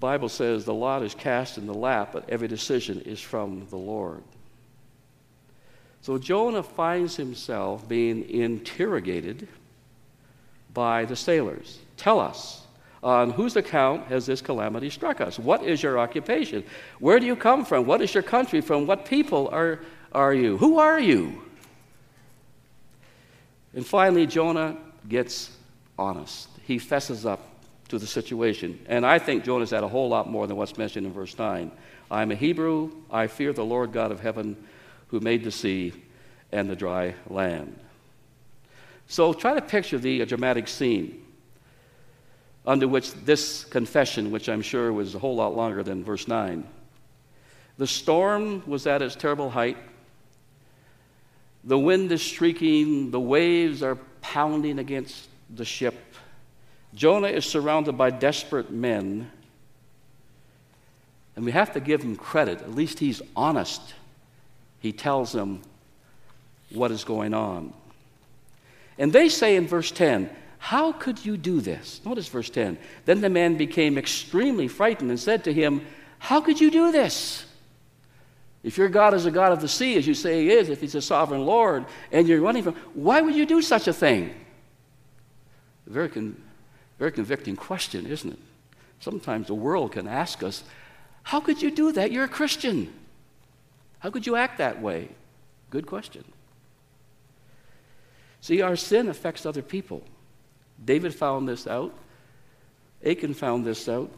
Bible 0.03 0.27
says 0.27 0.65
the 0.65 0.73
lot 0.73 1.01
is 1.01 1.15
cast 1.15 1.57
in 1.57 1.65
the 1.65 1.73
lap, 1.73 2.09
but 2.11 2.29
every 2.29 2.49
decision 2.49 2.99
is 3.05 3.21
from 3.21 3.65
the 3.69 3.77
Lord. 3.77 4.21
So 6.01 6.17
Jonah 6.17 6.61
finds 6.61 7.15
himself 7.15 7.87
being 7.87 8.29
interrogated 8.29 9.47
by 10.73 11.05
the 11.05 11.15
sailors. 11.15 11.79
Tell 11.95 12.19
us, 12.19 12.63
on 13.01 13.29
whose 13.29 13.55
account 13.55 14.07
has 14.07 14.25
this 14.25 14.41
calamity 14.41 14.89
struck 14.89 15.21
us? 15.21 15.39
What 15.39 15.63
is 15.63 15.81
your 15.81 15.97
occupation? 15.97 16.65
Where 16.99 17.17
do 17.17 17.25
you 17.25 17.37
come 17.37 17.63
from? 17.63 17.85
What 17.85 18.01
is 18.01 18.13
your 18.13 18.23
country? 18.23 18.59
From 18.59 18.85
what 18.85 19.05
people 19.05 19.47
are 19.53 19.79
are 20.11 20.33
you? 20.33 20.57
Who 20.57 20.79
are 20.79 20.99
you? 20.99 21.41
And 23.73 23.87
finally, 23.87 24.27
Jonah 24.27 24.75
gets 25.07 25.55
honest. 25.97 26.49
He 26.67 26.77
fesses 26.77 27.25
up 27.25 27.52
to 27.93 27.99
the 27.99 28.07
situation. 28.07 28.83
And 28.87 29.05
I 29.05 29.19
think 29.19 29.43
Jonah's 29.43 29.69
had 29.69 29.83
a 29.83 29.87
whole 29.87 30.09
lot 30.09 30.27
more 30.27 30.47
than 30.47 30.57
what's 30.57 30.79
mentioned 30.79 31.05
in 31.05 31.13
verse 31.13 31.37
9. 31.37 31.71
I'm 32.09 32.31
a 32.31 32.35
Hebrew. 32.35 32.91
I 33.11 33.27
fear 33.27 33.53
the 33.53 33.63
Lord 33.63 33.93
God 33.93 34.11
of 34.11 34.19
heaven 34.19 34.57
who 35.09 35.19
made 35.19 35.43
the 35.43 35.51
sea 35.51 35.93
and 36.51 36.67
the 36.67 36.75
dry 36.75 37.13
land. 37.29 37.79
So 39.07 39.31
try 39.31 39.53
to 39.53 39.61
picture 39.61 39.99
the 39.99 40.21
a 40.21 40.25
dramatic 40.25 40.67
scene 40.67 41.23
under 42.65 42.87
which 42.87 43.13
this 43.13 43.63
confession, 43.65 44.31
which 44.31 44.49
I'm 44.49 44.63
sure 44.63 44.91
was 44.91 45.13
a 45.13 45.19
whole 45.19 45.35
lot 45.35 45.55
longer 45.55 45.83
than 45.83 46.03
verse 46.03 46.27
9. 46.27 46.67
The 47.77 47.85
storm 47.85 48.63
was 48.65 48.87
at 48.87 49.03
its 49.03 49.15
terrible 49.15 49.51
height. 49.51 49.77
The 51.63 51.77
wind 51.77 52.11
is 52.11 52.21
shrieking, 52.21 53.11
the 53.11 53.19
waves 53.19 53.83
are 53.83 53.99
pounding 54.21 54.79
against 54.79 55.27
the 55.53 55.65
ship. 55.65 56.12
Jonah 56.95 57.27
is 57.27 57.45
surrounded 57.45 57.97
by 57.97 58.09
desperate 58.09 58.71
men. 58.71 59.31
And 61.35 61.45
we 61.45 61.51
have 61.51 61.73
to 61.73 61.79
give 61.79 62.03
him 62.03 62.15
credit. 62.15 62.61
At 62.61 62.75
least 62.75 62.99
he's 62.99 63.21
honest. 63.35 63.81
He 64.79 64.91
tells 64.91 65.31
them 65.31 65.61
what 66.71 66.91
is 66.91 67.03
going 67.03 67.33
on. 67.33 67.73
And 68.97 69.11
they 69.11 69.29
say 69.29 69.55
in 69.55 69.67
verse 69.67 69.91
10, 69.91 70.29
How 70.59 70.91
could 70.91 71.25
you 71.25 71.37
do 71.37 71.61
this? 71.61 72.01
Notice 72.05 72.27
verse 72.27 72.49
10. 72.49 72.77
Then 73.05 73.21
the 73.21 73.29
man 73.29 73.57
became 73.57 73.97
extremely 73.97 74.67
frightened 74.67 75.09
and 75.09 75.19
said 75.19 75.43
to 75.45 75.53
him, 75.53 75.85
How 76.19 76.41
could 76.41 76.61
you 76.61 76.69
do 76.69 76.91
this? 76.91 77.45
If 78.61 78.77
your 78.77 78.87
God 78.87 79.13
is 79.13 79.25
a 79.25 79.31
God 79.31 79.51
of 79.51 79.59
the 79.59 79.67
sea, 79.67 79.97
as 79.97 80.07
you 80.07 80.13
say 80.13 80.43
he 80.43 80.51
is, 80.51 80.69
if 80.69 80.79
he's 80.79 80.95
a 80.95 81.01
sovereign 81.01 81.45
Lord, 81.45 81.85
and 82.11 82.27
you're 82.27 82.39
running 82.39 82.63
from, 82.63 82.75
why 82.93 83.19
would 83.19 83.35
you 83.35 83.45
do 83.45 83.61
such 83.61 83.87
a 83.89 83.93
thing? 83.93 84.33
Very, 85.85 86.07
con- 86.07 86.41
very 86.99 87.11
convicting 87.11 87.55
question, 87.55 88.05
isn't 88.05 88.33
it? 88.33 88.39
Sometimes 88.99 89.47
the 89.47 89.53
world 89.53 89.91
can 89.93 90.07
ask 90.07 90.43
us, 90.43 90.63
how 91.23 91.39
could 91.39 91.61
you 91.61 91.71
do 91.71 91.91
that? 91.93 92.11
You're 92.11 92.25
a 92.25 92.29
Christian. 92.29 92.93
How 93.99 94.09
could 94.09 94.25
you 94.27 94.35
act 94.35 94.57
that 94.57 94.81
way? 94.81 95.09
Good 95.69 95.85
question. 95.87 96.23
See, 98.41 98.61
our 98.61 98.75
sin 98.75 99.07
affects 99.07 99.45
other 99.45 99.61
people. 99.61 100.03
David 100.83 101.15
found 101.15 101.47
this 101.47 101.65
out. 101.65 101.93
Achan 103.05 103.33
found 103.33 103.65
this 103.65 103.87
out. 103.87 104.11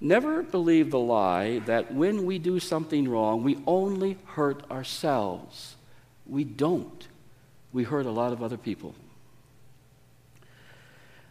Never 0.00 0.42
believe 0.42 0.90
the 0.90 0.98
lie 0.98 1.60
that 1.60 1.94
when 1.94 2.26
we 2.26 2.38
do 2.38 2.60
something 2.60 3.08
wrong, 3.08 3.42
we 3.42 3.58
only 3.66 4.18
hurt 4.26 4.70
ourselves. 4.70 5.76
We 6.26 6.44
don't. 6.44 7.08
We 7.72 7.84
hurt 7.84 8.04
a 8.04 8.10
lot 8.10 8.32
of 8.32 8.42
other 8.42 8.58
people. 8.58 8.94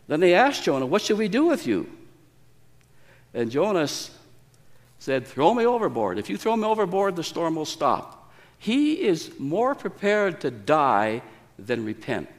Then 0.07 0.19
they 0.19 0.33
asked 0.33 0.63
Jonah, 0.63 0.85
What 0.85 1.01
should 1.01 1.17
we 1.17 1.27
do 1.27 1.45
with 1.45 1.65
you? 1.65 1.89
And 3.33 3.51
Jonas 3.51 4.11
said, 4.99 5.27
Throw 5.27 5.53
me 5.53 5.65
overboard. 5.65 6.17
If 6.17 6.29
you 6.29 6.37
throw 6.37 6.55
me 6.55 6.65
overboard, 6.65 7.15
the 7.15 7.23
storm 7.23 7.55
will 7.55 7.65
stop. 7.65 8.31
He 8.57 9.01
is 9.01 9.31
more 9.39 9.75
prepared 9.75 10.41
to 10.41 10.51
die 10.51 11.21
than 11.57 11.85
repent 11.85 12.29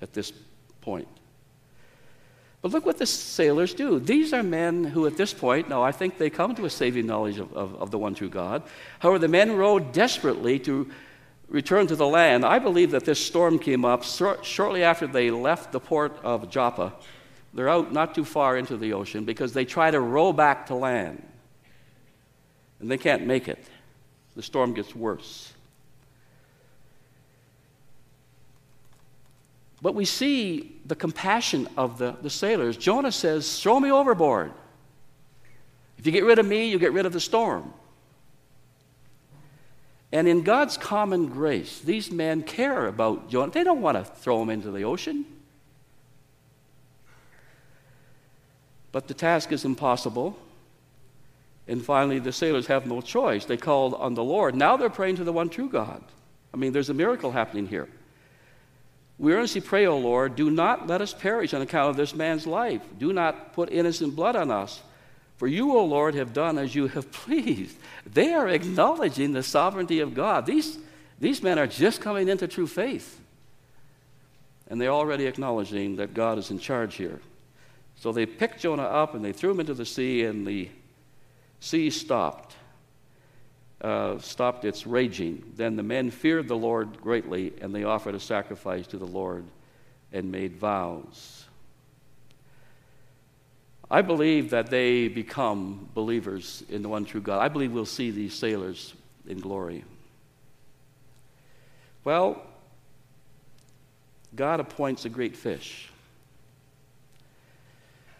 at 0.00 0.12
this 0.12 0.32
point. 0.80 1.08
But 2.62 2.70
look 2.70 2.86
what 2.86 2.98
the 2.98 3.06
sailors 3.06 3.74
do. 3.74 3.98
These 3.98 4.32
are 4.32 4.42
men 4.42 4.84
who, 4.84 5.06
at 5.06 5.16
this 5.16 5.34
point, 5.34 5.68
now 5.68 5.82
I 5.82 5.90
think 5.90 6.16
they 6.16 6.30
come 6.30 6.54
to 6.54 6.64
a 6.64 6.70
saving 6.70 7.06
knowledge 7.06 7.38
of, 7.38 7.52
of, 7.54 7.74
of, 7.74 7.90
the 7.90 7.98
one 7.98 8.14
true 8.14 8.28
God. 8.28 8.62
However, 9.00 9.18
the 9.18 9.26
men 9.26 9.56
rowed 9.56 9.92
desperately 9.92 10.60
to 10.60 10.88
return 11.52 11.86
to 11.86 11.94
the 11.94 12.06
land. 12.06 12.44
I 12.44 12.58
believe 12.58 12.90
that 12.92 13.04
this 13.04 13.24
storm 13.24 13.58
came 13.58 13.84
up 13.84 14.02
shortly 14.02 14.82
after 14.82 15.06
they 15.06 15.30
left 15.30 15.70
the 15.70 15.78
port 15.78 16.18
of 16.24 16.50
Joppa 16.50 16.94
They're 17.52 17.68
out 17.68 17.92
not 17.92 18.14
too 18.14 18.24
far 18.24 18.56
into 18.56 18.78
the 18.78 18.94
ocean 18.94 19.24
because 19.24 19.52
they 19.52 19.66
try 19.66 19.90
to 19.90 20.00
row 20.00 20.32
back 20.32 20.66
to 20.66 20.74
land. 20.74 21.22
And 22.80 22.90
they 22.90 22.96
can't 22.96 23.26
make 23.26 23.48
it. 23.48 23.62
The 24.34 24.42
storm 24.42 24.72
gets 24.72 24.96
worse. 24.96 25.52
But 29.82 29.94
we 29.94 30.06
see 30.06 30.80
the 30.86 30.96
compassion 30.96 31.68
of 31.76 31.98
the, 31.98 32.16
the 32.22 32.30
sailors. 32.30 32.78
Jonah 32.78 33.12
says, 33.12 33.60
Throw 33.60 33.78
me 33.78 33.92
overboard. 33.92 34.52
If 35.98 36.06
you 36.06 36.12
get 36.12 36.24
rid 36.24 36.38
of 36.38 36.46
me, 36.46 36.70
you 36.70 36.78
get 36.78 36.92
rid 36.92 37.04
of 37.04 37.12
the 37.12 37.20
storm. 37.20 37.74
And 40.12 40.28
in 40.28 40.42
God's 40.42 40.76
common 40.76 41.26
grace, 41.26 41.80
these 41.80 42.10
men 42.10 42.42
care 42.42 42.86
about 42.86 43.30
Jonah. 43.30 43.50
They 43.50 43.64
don't 43.64 43.80
want 43.80 43.96
to 43.96 44.04
throw 44.04 44.42
him 44.42 44.50
into 44.50 44.70
the 44.70 44.84
ocean. 44.84 45.24
But 48.92 49.08
the 49.08 49.14
task 49.14 49.52
is 49.52 49.64
impossible. 49.64 50.38
And 51.66 51.82
finally, 51.82 52.18
the 52.18 52.32
sailors 52.32 52.66
have 52.66 52.86
no 52.86 53.00
choice. 53.00 53.46
They 53.46 53.56
called 53.56 53.94
on 53.94 54.12
the 54.14 54.22
Lord. 54.22 54.54
Now 54.54 54.76
they're 54.76 54.90
praying 54.90 55.16
to 55.16 55.24
the 55.24 55.32
one 55.32 55.48
true 55.48 55.68
God. 55.68 56.04
I 56.52 56.58
mean, 56.58 56.72
there's 56.72 56.90
a 56.90 56.94
miracle 56.94 57.32
happening 57.32 57.66
here. 57.66 57.88
We 59.18 59.32
earnestly 59.32 59.60
pray, 59.60 59.86
O 59.86 59.96
Lord, 59.96 60.36
do 60.36 60.50
not 60.50 60.88
let 60.88 61.00
us 61.00 61.14
perish 61.14 61.54
on 61.54 61.62
account 61.62 61.90
of 61.90 61.96
this 61.96 62.14
man's 62.14 62.46
life. 62.46 62.82
Do 62.98 63.12
not 63.12 63.54
put 63.54 63.70
innocent 63.70 64.14
blood 64.16 64.36
on 64.36 64.50
us. 64.50 64.82
For 65.42 65.48
you, 65.48 65.76
O 65.76 65.84
Lord, 65.84 66.14
have 66.14 66.32
done 66.32 66.56
as 66.56 66.72
you 66.72 66.86
have 66.86 67.10
pleased. 67.24 67.76
They 68.06 68.32
are 68.32 68.46
acknowledging 68.46 69.32
the 69.32 69.42
sovereignty 69.42 69.98
of 69.98 70.14
God. 70.14 70.46
These, 70.46 70.78
these 71.18 71.42
men 71.42 71.58
are 71.58 71.66
just 71.66 72.00
coming 72.00 72.28
into 72.28 72.46
true 72.46 72.68
faith. 72.68 73.20
And 74.68 74.80
they're 74.80 74.92
already 74.92 75.26
acknowledging 75.26 75.96
that 75.96 76.14
God 76.14 76.38
is 76.38 76.52
in 76.52 76.60
charge 76.60 76.94
here. 76.94 77.20
So 77.96 78.12
they 78.12 78.24
picked 78.24 78.60
Jonah 78.60 78.84
up 78.84 79.16
and 79.16 79.24
they 79.24 79.32
threw 79.32 79.50
him 79.50 79.58
into 79.58 79.74
the 79.74 79.84
sea, 79.84 80.22
and 80.22 80.46
the 80.46 80.68
sea 81.58 81.90
stopped, 81.90 82.54
uh, 83.80 84.20
stopped 84.20 84.64
its 84.64 84.86
raging. 84.86 85.42
Then 85.56 85.74
the 85.74 85.82
men 85.82 86.12
feared 86.12 86.46
the 86.46 86.56
Lord 86.56 87.00
greatly, 87.00 87.52
and 87.60 87.74
they 87.74 87.82
offered 87.82 88.14
a 88.14 88.20
sacrifice 88.20 88.86
to 88.86 88.96
the 88.96 89.06
Lord 89.06 89.44
and 90.12 90.30
made 90.30 90.54
vows. 90.54 91.46
I 93.92 94.00
believe 94.00 94.48
that 94.50 94.70
they 94.70 95.08
become 95.08 95.86
believers 95.92 96.64
in 96.70 96.80
the 96.80 96.88
one 96.88 97.04
true 97.04 97.20
God. 97.20 97.42
I 97.42 97.48
believe 97.48 97.72
we'll 97.72 97.84
see 97.84 98.10
these 98.10 98.32
sailors 98.32 98.94
in 99.28 99.38
glory. 99.38 99.84
Well, 102.02 102.42
God 104.34 104.60
appoints 104.60 105.04
a 105.04 105.10
great 105.10 105.36
fish. 105.36 105.90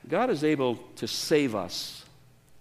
God 0.06 0.28
is 0.28 0.44
able 0.44 0.76
to 0.96 1.08
save 1.08 1.54
us 1.54 2.04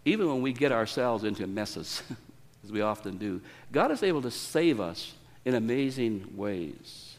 even 0.06 0.28
when 0.28 0.42
we 0.42 0.54
get 0.54 0.72
ourselves 0.72 1.26
into 1.26 1.46
messes, 1.46 2.02
as 2.64 2.72
we 2.72 2.80
often 2.80 3.18
do. 3.18 3.42
God 3.74 3.92
is 3.92 4.04
able 4.04 4.22
to 4.22 4.32
save 4.32 4.80
us 4.80 5.14
in 5.44 5.54
amazing 5.54 6.32
ways. 6.38 7.11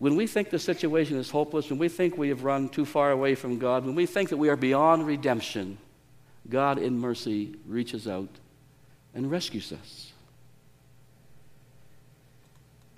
When 0.00 0.16
we 0.16 0.26
think 0.26 0.48
the 0.48 0.58
situation 0.58 1.18
is 1.18 1.28
hopeless, 1.28 1.68
when 1.68 1.78
we 1.78 1.90
think 1.90 2.16
we 2.16 2.30
have 2.30 2.42
run 2.42 2.70
too 2.70 2.86
far 2.86 3.10
away 3.10 3.34
from 3.34 3.58
God, 3.58 3.84
when 3.84 3.94
we 3.94 4.06
think 4.06 4.30
that 4.30 4.38
we 4.38 4.48
are 4.48 4.56
beyond 4.56 5.06
redemption, 5.06 5.76
God 6.48 6.78
in 6.78 6.98
mercy 6.98 7.54
reaches 7.66 8.08
out 8.08 8.30
and 9.14 9.30
rescues 9.30 9.72
us. 9.72 10.12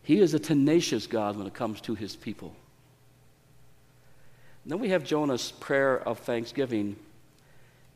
He 0.04 0.20
is 0.20 0.32
a 0.32 0.38
tenacious 0.38 1.08
God 1.08 1.36
when 1.36 1.48
it 1.48 1.54
comes 1.54 1.80
to 1.82 1.96
his 1.96 2.14
people. 2.14 2.54
then 4.64 4.78
we 4.78 4.90
have 4.90 5.02
Jonah's 5.02 5.50
prayer 5.50 5.98
of 6.06 6.20
thanksgiving 6.20 6.94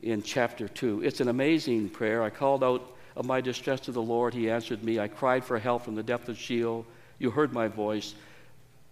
in 0.01 0.21
chapter 0.21 0.67
2. 0.67 1.01
It's 1.05 1.21
an 1.21 1.29
amazing 1.29 1.91
prayer. 1.91 2.23
I 2.23 2.29
called 2.29 2.61
out 2.61 2.93
of 3.15 3.25
my 3.25 3.39
distress 3.39 3.79
to 3.81 3.93
the 3.93 4.01
Lord. 4.01 4.33
He 4.33 4.49
answered 4.49 4.83
me. 4.83 4.99
I 4.99 5.07
cried 5.07 5.45
for 5.45 5.57
help 5.59 5.85
from 5.85 5.95
the 5.95 6.03
depth 6.03 6.27
of 6.27 6.37
Sheol. 6.37 6.85
You 7.19 7.31
heard 7.31 7.53
my 7.53 7.69
voice. 7.69 8.13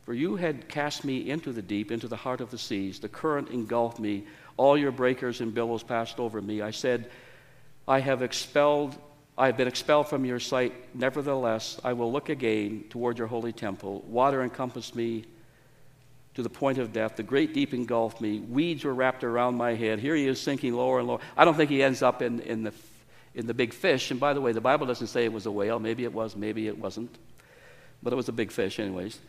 For 0.05 0.13
you 0.13 0.35
had 0.35 0.69
cast 0.69 1.03
me 1.03 1.29
into 1.29 1.51
the 1.51 1.63
deep, 1.63 1.91
into 1.91 2.07
the 2.07 2.15
heart 2.15 2.39
of 2.39 2.51
the 2.51 2.59
seas. 2.59 2.99
The 2.99 3.09
current 3.09 3.49
engulfed 3.49 3.99
me. 3.99 4.25
All 4.55 4.77
your 4.77 4.91
breakers 4.91 5.41
and 5.41 5.53
billows 5.53 5.81
passed 5.81 6.19
over 6.19 6.41
me. 6.41 6.61
I 6.61 6.71
said, 6.71 7.09
I 7.87 7.99
have 7.99 8.21
expelled, 8.21 8.95
I 9.35 9.47
have 9.47 9.57
been 9.57 9.67
expelled 9.67 10.07
from 10.07 10.23
your 10.23 10.39
sight. 10.39 10.73
Nevertheless, 10.93 11.81
I 11.83 11.93
will 11.93 12.11
look 12.11 12.29
again 12.29 12.85
toward 12.89 13.17
your 13.17 13.27
holy 13.27 13.51
temple. 13.51 14.01
Water 14.07 14.43
encompassed 14.43 14.95
me 14.95 15.25
to 16.35 16.43
the 16.43 16.49
point 16.51 16.77
of 16.77 16.93
death. 16.93 17.15
The 17.15 17.23
great 17.23 17.55
deep 17.55 17.73
engulfed 17.73 18.21
me. 18.21 18.39
Weeds 18.41 18.83
were 18.83 18.93
wrapped 18.93 19.23
around 19.23 19.55
my 19.55 19.73
head. 19.73 19.99
Here 19.99 20.15
he 20.15 20.27
is 20.27 20.39
sinking 20.39 20.75
lower 20.75 20.99
and 20.99 21.07
lower. 21.07 21.19
I 21.35 21.45
don't 21.45 21.55
think 21.55 21.71
he 21.71 21.81
ends 21.81 22.03
up 22.03 22.21
in, 22.21 22.41
in, 22.41 22.63
the, 22.63 22.73
in 23.33 23.47
the 23.47 23.55
big 23.55 23.73
fish. 23.73 24.11
And 24.11 24.19
by 24.19 24.33
the 24.33 24.41
way, 24.41 24.51
the 24.51 24.61
Bible 24.61 24.85
doesn't 24.85 25.07
say 25.07 25.25
it 25.25 25.33
was 25.33 25.47
a 25.47 25.51
whale. 25.51 25.79
Maybe 25.79 26.03
it 26.03 26.13
was, 26.13 26.35
maybe 26.35 26.67
it 26.67 26.77
wasn't. 26.77 27.17
But 28.03 28.13
it 28.13 28.17
was 28.17 28.29
a 28.29 28.33
big 28.33 28.51
fish, 28.51 28.79
anyways 28.79 29.19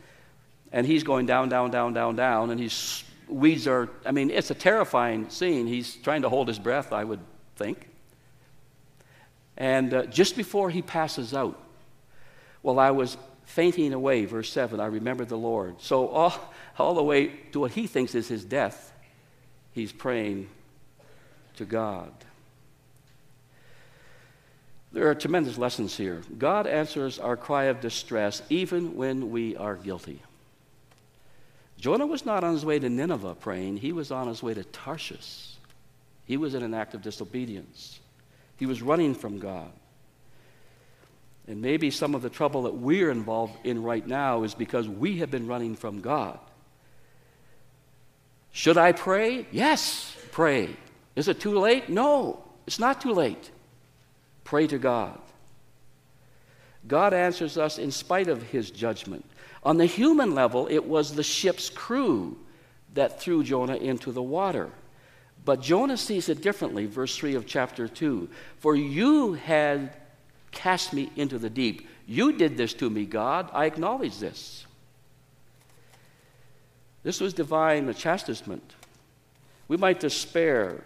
and 0.72 0.87
he's 0.87 1.05
going 1.05 1.26
down, 1.26 1.48
down, 1.48 1.70
down, 1.70 1.92
down, 1.92 2.16
down, 2.16 2.50
and 2.50 2.61
he's 2.61 3.05
weeds 3.29 3.66
are. 3.66 3.88
I 4.05 4.12
mean, 4.12 4.31
it's 4.31 4.50
a 4.50 4.55
terrifying 4.55 5.31
scene. 5.31 5.66
He's 5.66 5.96
trying 5.96 6.22
to 6.22 6.29
hold 6.29 6.48
his 6.48 6.59
breath, 6.59 6.92
I 6.92 7.05
would 7.05 7.20
think. 7.57 7.88
And 9.57 9.94
uh, 9.94 10.07
just 10.07 10.37
before 10.37 10.70
he 10.70 10.83
passes 10.83 11.33
out, 11.33 11.59
while 12.62 12.79
I 12.79 12.90
was 12.90 13.16
fainting 13.44 13.92
away, 13.92 14.24
verse 14.26 14.50
7, 14.52 14.81
I 14.81 14.87
remembered 14.87 15.29
the 15.29 15.38
Lord. 15.38 15.81
So, 15.81 16.09
all, 16.09 16.35
all 16.79 16.94
the 16.94 17.02
way 17.02 17.29
to 17.52 17.61
what 17.61 17.72
he 17.72 17.87
thinks 17.87 18.14
is 18.14 18.29
his 18.29 18.44
death, 18.44 18.92
he's 19.72 19.92
praying 19.92 20.48
to 21.57 21.64
God. 21.64 22.12
There 24.92 25.09
are 25.09 25.14
tremendous 25.14 25.59
lessons 25.59 25.96
here. 25.96 26.22
God 26.38 26.66
answers 26.66 27.18
our 27.18 27.37
cry 27.37 27.64
of 27.64 27.81
distress 27.81 28.42
even 28.48 28.96
when 28.96 29.31
we 29.31 29.57
are 29.57 29.74
guilty. 29.76 30.22
Jonah 31.78 32.06
was 32.06 32.24
not 32.24 32.42
on 32.42 32.54
his 32.54 32.64
way 32.64 32.78
to 32.78 32.88
Nineveh 32.88 33.34
praying, 33.34 33.76
he 33.78 33.92
was 33.92 34.10
on 34.10 34.28
his 34.28 34.42
way 34.42 34.54
to 34.54 34.64
Tarshish. 34.64 35.52
He 36.24 36.36
was 36.36 36.54
in 36.54 36.62
an 36.62 36.74
act 36.74 36.94
of 36.94 37.02
disobedience. 37.02 38.00
He 38.56 38.66
was 38.66 38.82
running 38.82 39.14
from 39.14 39.38
God. 39.38 39.70
And 41.46 41.62
maybe 41.62 41.90
some 41.90 42.14
of 42.14 42.22
the 42.22 42.30
trouble 42.30 42.62
that 42.62 42.74
we're 42.74 43.10
involved 43.10 43.54
in 43.64 43.82
right 43.82 44.04
now 44.04 44.42
is 44.42 44.54
because 44.54 44.88
we 44.88 45.18
have 45.18 45.30
been 45.30 45.46
running 45.46 45.76
from 45.76 46.00
God. 46.00 46.40
Should 48.50 48.78
I 48.78 48.92
pray? 48.92 49.46
Yes, 49.52 50.16
pray. 50.32 50.74
Is 51.14 51.28
it 51.28 51.38
too 51.38 51.58
late? 51.58 51.88
No, 51.88 52.42
it's 52.66 52.80
not 52.80 53.00
too 53.00 53.12
late. 53.12 53.50
Pray 54.42 54.66
to 54.66 54.78
God. 54.78 55.20
God 56.88 57.12
answers 57.12 57.58
us 57.58 57.78
in 57.78 57.90
spite 57.90 58.28
of 58.28 58.42
his 58.42 58.70
judgment. 58.70 59.24
On 59.66 59.79
the 59.79 59.87
human 59.87 60.33
level, 60.33 60.68
it 60.70 60.87
was 60.87 61.12
the 61.12 61.24
ship's 61.24 61.70
crew 61.70 62.38
that 62.94 63.20
threw 63.20 63.42
Jonah 63.42 63.74
into 63.74 64.12
the 64.12 64.22
water. 64.22 64.70
But 65.44 65.61
Jonah 65.61 65.96
sees 65.96 66.29
it 66.29 66.40
differently, 66.40 66.87
verse 66.87 67.16
3 67.16 67.35
of 67.35 67.46
chapter 67.46 67.88
2. 67.88 68.29
For 68.59 68.76
you 68.76 69.33
had 69.33 69.92
cast 70.52 70.92
me 70.92 71.11
into 71.16 71.37
the 71.37 71.50
deep. 71.50 71.88
You 72.07 72.31
did 72.31 72.57
this 72.57 72.74
to 72.74 72.88
me, 72.88 73.07
God. 73.07 73.50
I 73.52 73.66
acknowledge 73.66 74.20
this. 74.20 74.64
This 77.02 77.20
was 77.20 77.35
divine 77.35 77.92
chastisement. 77.92 78.72
We 79.66 79.76
might 79.76 79.98
despair 79.98 80.85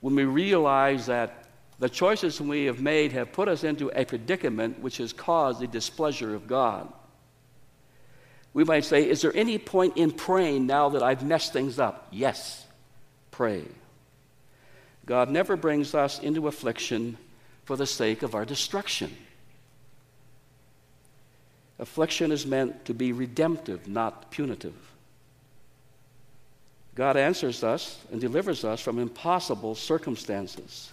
when 0.00 0.16
we 0.16 0.24
realize 0.24 1.06
that 1.06 1.44
the 1.78 1.88
choices 1.88 2.40
we 2.40 2.64
have 2.64 2.80
made 2.80 3.12
have 3.12 3.32
put 3.32 3.46
us 3.46 3.62
into 3.62 3.92
a 3.94 4.04
predicament 4.04 4.80
which 4.80 4.96
has 4.96 5.12
caused 5.12 5.60
the 5.60 5.68
displeasure 5.68 6.34
of 6.34 6.48
God 6.48 6.92
we 8.54 8.62
might 8.64 8.84
say, 8.84 9.08
Is 9.08 9.20
there 9.20 9.36
any 9.36 9.58
point 9.58 9.96
in 9.96 10.12
praying 10.12 10.66
now 10.66 10.88
that 10.90 11.02
I've 11.02 11.24
messed 11.24 11.52
things 11.52 11.78
up? 11.78 12.06
Yes, 12.10 12.64
pray. 13.30 13.64
God 15.04 15.28
never 15.28 15.56
brings 15.56 15.94
us 15.94 16.18
into 16.20 16.48
affliction 16.48 17.18
for 17.64 17.76
the 17.76 17.86
sake 17.86 18.22
of 18.22 18.34
our 18.34 18.44
destruction. 18.44 19.14
Affliction 21.78 22.30
is 22.30 22.46
meant 22.46 22.84
to 22.84 22.94
be 22.94 23.12
redemptive, 23.12 23.88
not 23.88 24.30
punitive. 24.30 24.74
God 26.94 27.16
answers 27.16 27.64
us 27.64 27.98
and 28.12 28.20
delivers 28.20 28.64
us 28.64 28.80
from 28.80 29.00
impossible 29.00 29.74
circumstances. 29.74 30.92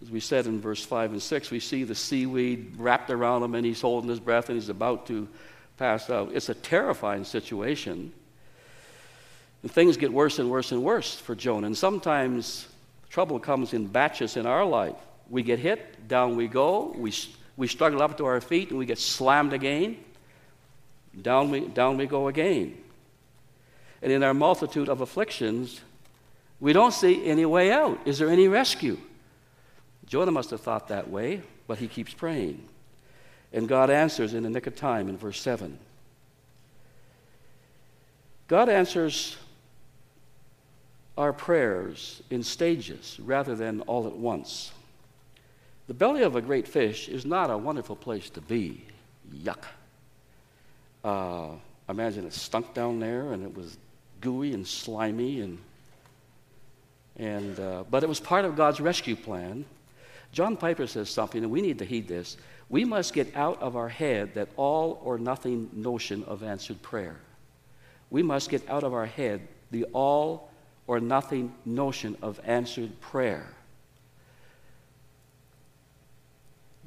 As 0.00 0.10
we 0.10 0.20
said 0.20 0.46
in 0.46 0.60
verse 0.60 0.82
5 0.82 1.12
and 1.12 1.22
6, 1.22 1.50
we 1.50 1.60
see 1.60 1.84
the 1.84 1.94
seaweed 1.94 2.74
wrapped 2.78 3.10
around 3.10 3.42
him 3.42 3.54
and 3.54 3.66
he's 3.66 3.82
holding 3.82 4.08
his 4.08 4.20
breath 4.20 4.48
and 4.48 4.56
he's 4.56 4.70
about 4.70 5.06
to 5.08 5.28
passed 5.76 6.10
out. 6.10 6.30
It's 6.32 6.48
a 6.48 6.54
terrifying 6.54 7.24
situation. 7.24 8.12
And 9.62 9.70
things 9.70 9.96
get 9.96 10.12
worse 10.12 10.38
and 10.38 10.50
worse 10.50 10.72
and 10.72 10.82
worse 10.82 11.18
for 11.18 11.34
Jonah. 11.34 11.66
And 11.66 11.76
sometimes 11.76 12.68
trouble 13.10 13.38
comes 13.38 13.72
in 13.72 13.86
batches 13.86 14.36
in 14.36 14.46
our 14.46 14.64
life. 14.64 14.94
We 15.28 15.42
get 15.42 15.58
hit, 15.58 16.06
down 16.08 16.36
we 16.36 16.46
go, 16.46 16.94
we, 16.96 17.12
we 17.56 17.66
struggle 17.66 18.02
up 18.02 18.16
to 18.18 18.26
our 18.26 18.40
feet, 18.40 18.70
and 18.70 18.78
we 18.78 18.86
get 18.86 18.98
slammed 18.98 19.52
again. 19.52 19.96
Down 21.20 21.50
we, 21.50 21.60
down 21.66 21.96
we 21.96 22.06
go 22.06 22.28
again. 22.28 22.76
and 24.02 24.12
in 24.12 24.22
our 24.22 24.34
multitude 24.34 24.88
of 24.88 25.00
afflictions, 25.00 25.80
we 26.60 26.72
don't 26.72 26.92
see 26.92 27.26
any 27.26 27.44
way 27.44 27.72
out. 27.72 27.98
Is 28.04 28.18
there 28.18 28.28
any 28.28 28.48
rescue? 28.48 28.98
Jonah 30.06 30.30
must 30.30 30.50
have 30.50 30.60
thought 30.60 30.88
that 30.88 31.10
way, 31.10 31.42
but 31.66 31.78
he 31.78 31.88
keeps 31.88 32.14
praying. 32.14 32.68
And 33.56 33.66
God 33.66 33.88
answers 33.88 34.34
in 34.34 34.42
the 34.42 34.50
nick 34.50 34.66
of 34.66 34.76
time 34.76 35.08
in 35.08 35.16
verse 35.16 35.40
7. 35.40 35.78
God 38.48 38.68
answers 38.68 39.34
our 41.16 41.32
prayers 41.32 42.22
in 42.28 42.42
stages 42.42 43.18
rather 43.18 43.54
than 43.54 43.80
all 43.80 44.06
at 44.06 44.12
once. 44.12 44.72
The 45.86 45.94
belly 45.94 46.22
of 46.22 46.36
a 46.36 46.42
great 46.42 46.68
fish 46.68 47.08
is 47.08 47.24
not 47.24 47.50
a 47.50 47.56
wonderful 47.56 47.96
place 47.96 48.28
to 48.30 48.42
be. 48.42 48.84
Yuck. 49.34 49.64
Uh, 51.02 51.52
imagine 51.88 52.26
it 52.26 52.34
stunk 52.34 52.74
down 52.74 53.00
there 53.00 53.32
and 53.32 53.42
it 53.42 53.56
was 53.56 53.78
gooey 54.20 54.52
and 54.52 54.66
slimy 54.66 55.40
and 55.40 55.58
and 57.16 57.58
uh, 57.58 57.84
but 57.90 58.02
it 58.02 58.08
was 58.08 58.20
part 58.20 58.44
of 58.44 58.54
God's 58.54 58.80
rescue 58.80 59.16
plan. 59.16 59.64
John 60.32 60.56
Piper 60.56 60.86
says 60.86 61.08
something, 61.08 61.42
and 61.42 61.52
we 61.52 61.62
need 61.62 61.78
to 61.78 61.84
heed 61.84 62.08
this. 62.08 62.36
We 62.68 62.84
must 62.84 63.14
get 63.14 63.34
out 63.36 63.62
of 63.62 63.76
our 63.76 63.88
head 63.88 64.34
that 64.34 64.48
all 64.56 65.00
or 65.04 65.18
nothing 65.18 65.70
notion 65.72 66.24
of 66.24 66.42
answered 66.42 66.82
prayer. 66.82 67.16
We 68.10 68.22
must 68.22 68.50
get 68.50 68.68
out 68.68 68.84
of 68.84 68.92
our 68.92 69.06
head 69.06 69.48
the 69.70 69.84
all 69.92 70.50
or 70.86 71.00
nothing 71.00 71.54
notion 71.64 72.16
of 72.22 72.40
answered 72.44 73.00
prayer. 73.00 73.46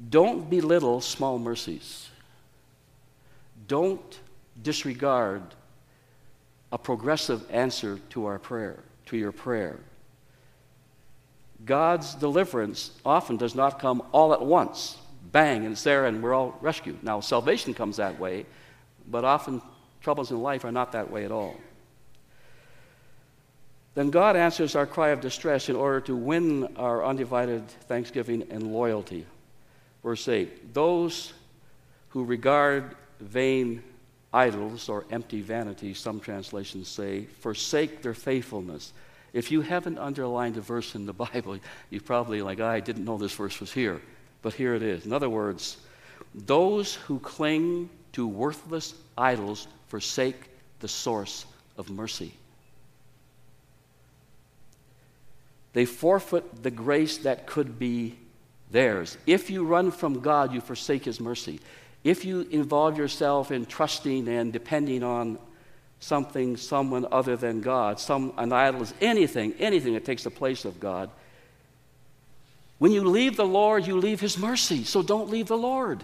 Don't 0.08 0.48
belittle 0.48 1.00
small 1.00 1.38
mercies. 1.38 2.08
Don't 3.68 4.20
disregard 4.62 5.42
a 6.72 6.78
progressive 6.78 7.44
answer 7.50 7.98
to 8.10 8.26
our 8.26 8.38
prayer, 8.38 8.78
to 9.06 9.16
your 9.16 9.32
prayer. 9.32 9.78
God's 11.64 12.14
deliverance 12.14 12.92
often 13.04 13.36
does 13.36 13.54
not 13.54 13.78
come 13.78 14.02
all 14.12 14.32
at 14.32 14.42
once. 14.42 14.96
Bang, 15.32 15.64
and 15.64 15.72
it's 15.72 15.82
there, 15.82 16.06
and 16.06 16.22
we're 16.22 16.34
all 16.34 16.56
rescued. 16.60 17.02
Now, 17.04 17.20
salvation 17.20 17.74
comes 17.74 17.98
that 17.98 18.18
way, 18.18 18.46
but 19.08 19.24
often 19.24 19.62
troubles 20.00 20.30
in 20.30 20.40
life 20.42 20.64
are 20.64 20.72
not 20.72 20.92
that 20.92 21.10
way 21.10 21.24
at 21.24 21.30
all. 21.30 21.56
Then 23.94 24.10
God 24.10 24.36
answers 24.36 24.76
our 24.76 24.86
cry 24.86 25.08
of 25.08 25.20
distress 25.20 25.68
in 25.68 25.76
order 25.76 26.00
to 26.02 26.16
win 26.16 26.76
our 26.76 27.04
undivided 27.04 27.68
thanksgiving 27.68 28.46
and 28.50 28.72
loyalty. 28.72 29.26
Verse 30.02 30.26
8 30.26 30.72
Those 30.74 31.32
who 32.10 32.24
regard 32.24 32.96
vain 33.20 33.82
idols 34.32 34.88
or 34.88 35.04
empty 35.10 35.42
vanities, 35.42 35.98
some 35.98 36.20
translations 36.20 36.88
say, 36.88 37.24
forsake 37.24 38.02
their 38.02 38.14
faithfulness. 38.14 38.92
If 39.32 39.50
you 39.50 39.60
haven't 39.60 39.98
underlined 39.98 40.56
a 40.56 40.60
verse 40.60 40.94
in 40.94 41.06
the 41.06 41.12
Bible, 41.32 41.58
you 41.90 42.00
probably 42.00 42.42
like, 42.42 42.60
I 42.60 42.80
didn't 42.80 43.04
know 43.04 43.18
this 43.18 43.32
verse 43.32 43.60
was 43.60 43.72
here. 43.72 44.00
But 44.42 44.54
here 44.54 44.74
it 44.74 44.82
is. 44.82 45.04
In 45.04 45.12
other 45.12 45.28
words, 45.28 45.76
those 46.34 46.94
who 46.94 47.18
cling 47.18 47.90
to 48.12 48.26
worthless 48.26 48.94
idols 49.16 49.68
forsake 49.88 50.50
the 50.80 50.88
source 50.88 51.44
of 51.76 51.90
mercy. 51.90 52.32
They 55.72 55.84
forfeit 55.84 56.62
the 56.62 56.70
grace 56.70 57.18
that 57.18 57.46
could 57.46 57.78
be 57.78 58.18
theirs. 58.70 59.16
If 59.26 59.50
you 59.50 59.64
run 59.64 59.90
from 59.90 60.20
God, 60.20 60.52
you 60.52 60.60
forsake 60.60 61.04
His 61.04 61.20
mercy. 61.20 61.60
If 62.02 62.24
you 62.24 62.48
involve 62.50 62.96
yourself 62.96 63.50
in 63.50 63.66
trusting 63.66 64.26
and 64.26 64.52
depending 64.52 65.02
on 65.02 65.38
something, 66.00 66.56
someone 66.56 67.06
other 67.12 67.36
than 67.36 67.60
God, 67.60 68.00
some 68.00 68.32
an 68.38 68.52
idol 68.52 68.82
is 68.82 68.92
anything, 69.00 69.54
anything 69.58 69.94
that 69.94 70.04
takes 70.04 70.24
the 70.24 70.30
place 70.30 70.64
of 70.64 70.80
God. 70.80 71.10
When 72.78 72.90
you 72.90 73.04
leave 73.04 73.36
the 73.36 73.46
Lord, 73.46 73.86
you 73.86 73.98
leave 73.98 74.20
His 74.20 74.38
mercy. 74.38 74.84
So 74.84 75.02
don't 75.02 75.28
leave 75.28 75.46
the 75.46 75.58
Lord. 75.58 76.02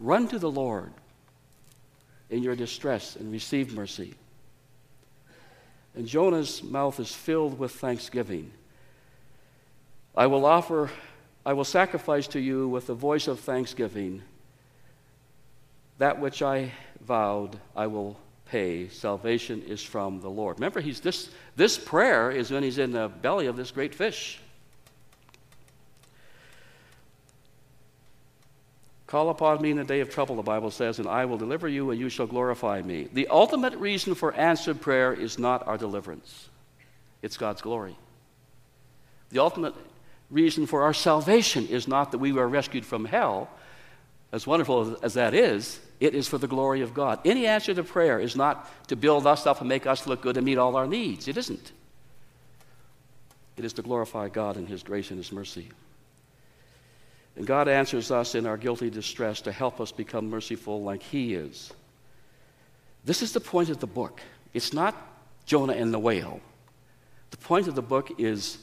Run 0.00 0.26
to 0.28 0.38
the 0.38 0.50
Lord 0.50 0.90
in 2.30 2.42
your 2.42 2.56
distress 2.56 3.14
and 3.14 3.30
receive 3.30 3.74
mercy. 3.74 4.14
And 5.94 6.06
Jonah's 6.06 6.62
mouth 6.62 6.98
is 7.00 7.14
filled 7.14 7.58
with 7.58 7.72
thanksgiving. 7.72 8.50
I 10.16 10.26
will 10.26 10.46
offer, 10.46 10.90
I 11.44 11.52
will 11.52 11.64
sacrifice 11.64 12.26
to 12.28 12.40
you 12.40 12.68
with 12.68 12.86
the 12.86 12.94
voice 12.94 13.28
of 13.28 13.40
thanksgiving 13.40 14.22
that 15.98 16.20
which 16.20 16.42
I 16.42 16.72
vowed 17.00 17.58
I 17.76 17.86
will 17.86 18.18
pay. 18.46 18.88
Salvation 18.88 19.62
is 19.62 19.82
from 19.82 20.20
the 20.20 20.30
Lord. 20.30 20.58
Remember, 20.58 20.80
he's 20.80 21.00
this, 21.00 21.30
this 21.56 21.76
prayer 21.76 22.30
is 22.30 22.50
when 22.50 22.62
he's 22.62 22.78
in 22.78 22.92
the 22.92 23.08
belly 23.08 23.46
of 23.46 23.56
this 23.56 23.70
great 23.70 23.94
fish. 23.94 24.40
Call 29.06 29.30
upon 29.30 29.62
me 29.62 29.70
in 29.70 29.78
the 29.78 29.84
day 29.84 30.00
of 30.00 30.10
trouble, 30.10 30.36
the 30.36 30.42
Bible 30.42 30.70
says, 30.70 30.98
and 30.98 31.08
I 31.08 31.24
will 31.24 31.38
deliver 31.38 31.66
you, 31.66 31.90
and 31.90 31.98
you 31.98 32.10
shall 32.10 32.26
glorify 32.26 32.82
me. 32.82 33.08
The 33.10 33.28
ultimate 33.28 33.74
reason 33.76 34.14
for 34.14 34.34
answered 34.34 34.82
prayer 34.82 35.14
is 35.14 35.38
not 35.38 35.66
our 35.66 35.78
deliverance, 35.78 36.48
it's 37.22 37.38
God's 37.38 37.62
glory. 37.62 37.96
The 39.30 39.40
ultimate 39.40 39.74
reason 40.30 40.66
for 40.66 40.82
our 40.82 40.94
salvation 40.94 41.68
is 41.68 41.88
not 41.88 42.12
that 42.12 42.18
we 42.18 42.32
were 42.32 42.48
rescued 42.48 42.84
from 42.84 43.06
hell, 43.06 43.48
as 44.32 44.46
wonderful 44.46 44.98
as 45.02 45.14
that 45.14 45.34
is, 45.34 45.80
it 46.00 46.14
is 46.14 46.28
for 46.28 46.38
the 46.38 46.46
glory 46.46 46.82
of 46.82 46.94
God. 46.94 47.20
Any 47.24 47.46
answer 47.46 47.74
to 47.74 47.82
prayer 47.82 48.20
is 48.20 48.36
not 48.36 48.70
to 48.88 48.96
build 48.96 49.26
us 49.26 49.46
up 49.46 49.60
and 49.60 49.68
make 49.68 49.86
us 49.86 50.06
look 50.06 50.20
good 50.20 50.36
and 50.36 50.44
meet 50.44 50.58
all 50.58 50.76
our 50.76 50.86
needs. 50.86 51.28
It 51.28 51.36
isn't. 51.36 51.72
It 53.56 53.64
is 53.64 53.72
to 53.74 53.82
glorify 53.82 54.28
God 54.28 54.56
in 54.56 54.66
His 54.66 54.82
grace 54.82 55.10
and 55.10 55.18
His 55.18 55.32
mercy. 55.32 55.68
And 57.36 57.46
God 57.46 57.68
answers 57.68 58.10
us 58.10 58.34
in 58.34 58.46
our 58.46 58.56
guilty 58.56 58.90
distress 58.90 59.40
to 59.42 59.52
help 59.52 59.80
us 59.80 59.92
become 59.92 60.28
merciful 60.28 60.82
like 60.82 61.02
He 61.02 61.34
is. 61.34 61.72
This 63.04 63.22
is 63.22 63.32
the 63.32 63.40
point 63.40 63.70
of 63.70 63.80
the 63.80 63.86
book. 63.86 64.20
It's 64.52 64.72
not 64.72 64.94
Jonah 65.46 65.72
and 65.72 65.92
the 65.92 65.98
whale. 65.98 66.40
The 67.30 67.36
point 67.38 67.66
of 67.66 67.74
the 67.74 67.82
book 67.82 68.12
is 68.18 68.58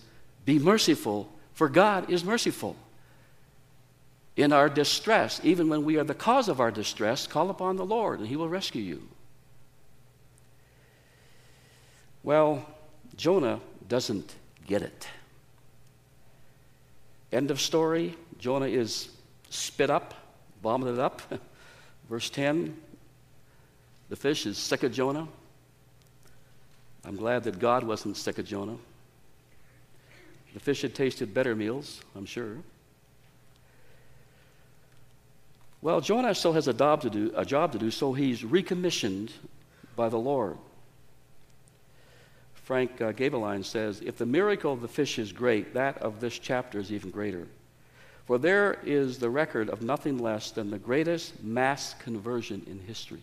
be 0.45 0.59
merciful, 0.59 1.31
for 1.53 1.69
God 1.69 2.11
is 2.11 2.23
merciful 2.23 2.75
in 4.35 4.51
our 4.51 4.69
distress, 4.69 5.39
even 5.43 5.69
when 5.69 5.85
we 5.85 5.97
are 5.97 6.03
the 6.03 6.13
cause 6.13 6.49
of 6.49 6.59
our 6.59 6.71
distress, 6.71 7.25
call 7.27 7.49
upon 7.49 7.77
the 7.77 7.85
Lord 7.85 8.19
and 8.19 8.27
he 8.27 8.35
will 8.35 8.49
rescue 8.49 8.81
you. 8.81 9.07
Well, 12.23 12.65
Jonah 13.15 13.59
doesn't 13.87 14.33
get 14.67 14.81
it. 14.81 15.07
End 17.31 17.51
of 17.51 17.61
story. 17.61 18.17
Jonah 18.39 18.67
is 18.67 19.09
spit 19.49 19.89
up, 19.89 20.13
vomited 20.61 20.99
up. 20.99 21.21
Verse 22.09 22.29
10 22.29 22.75
the 24.09 24.15
fish 24.15 24.45
is 24.45 24.57
sick 24.57 24.83
of 24.83 24.91
Jonah. 24.91 25.27
I'm 27.03 27.15
glad 27.15 27.43
that 27.43 27.59
God 27.59 27.83
wasn't 27.83 28.17
sick 28.17 28.37
of 28.37 28.45
Jonah. 28.45 28.77
The 30.53 30.59
fish 30.59 30.83
had 30.83 30.95
tasted 30.95 31.33
better 31.33 31.55
meals, 31.55 32.01
I'm 32.15 32.25
sure. 32.25 32.57
Well, 35.85 36.01
Jonah 36.01 36.33
still 36.33 36.53
has 36.53 36.67
a 36.67 36.73
job 36.73 37.01
to 37.01 37.11
do, 37.11 37.31
a 37.35 37.45
job 37.45 37.71
to 37.73 37.77
do 37.77 37.91
so 37.91 38.11
he's 38.11 38.43
recommissioned 38.43 39.31
by 39.95 40.09
the 40.09 40.17
Lord. 40.17 40.57
Frank 42.55 42.99
uh, 42.99 43.11
Gaebelein 43.11 43.63
says, 43.63 44.01
If 44.03 44.17
the 44.17 44.25
miracle 44.25 44.73
of 44.73 44.81
the 44.81 44.87
fish 44.87 45.19
is 45.19 45.31
great, 45.31 45.75
that 45.75 45.99
of 45.99 46.19
this 46.19 46.39
chapter 46.39 46.79
is 46.79 46.91
even 46.91 47.11
greater. 47.11 47.47
For 48.25 48.39
there 48.39 48.79
is 48.83 49.19
the 49.19 49.29
record 49.29 49.69
of 49.69 49.83
nothing 49.83 50.17
less 50.17 50.49
than 50.49 50.71
the 50.71 50.79
greatest 50.79 51.43
mass 51.43 51.93
conversion 51.99 52.63
in 52.65 52.79
history. 52.79 53.21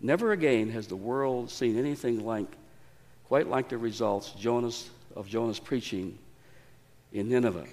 Never 0.00 0.32
again 0.32 0.70
has 0.70 0.88
the 0.88 0.96
world 0.96 1.52
seen 1.52 1.78
anything 1.78 2.26
like, 2.26 2.48
quite 3.28 3.46
like 3.46 3.68
the 3.68 3.78
results 3.78 4.32
Jonas, 4.32 4.90
of 5.14 5.28
Jonah's 5.28 5.60
preaching 5.60 6.18
in 7.12 7.28
Nineveh. 7.28 7.66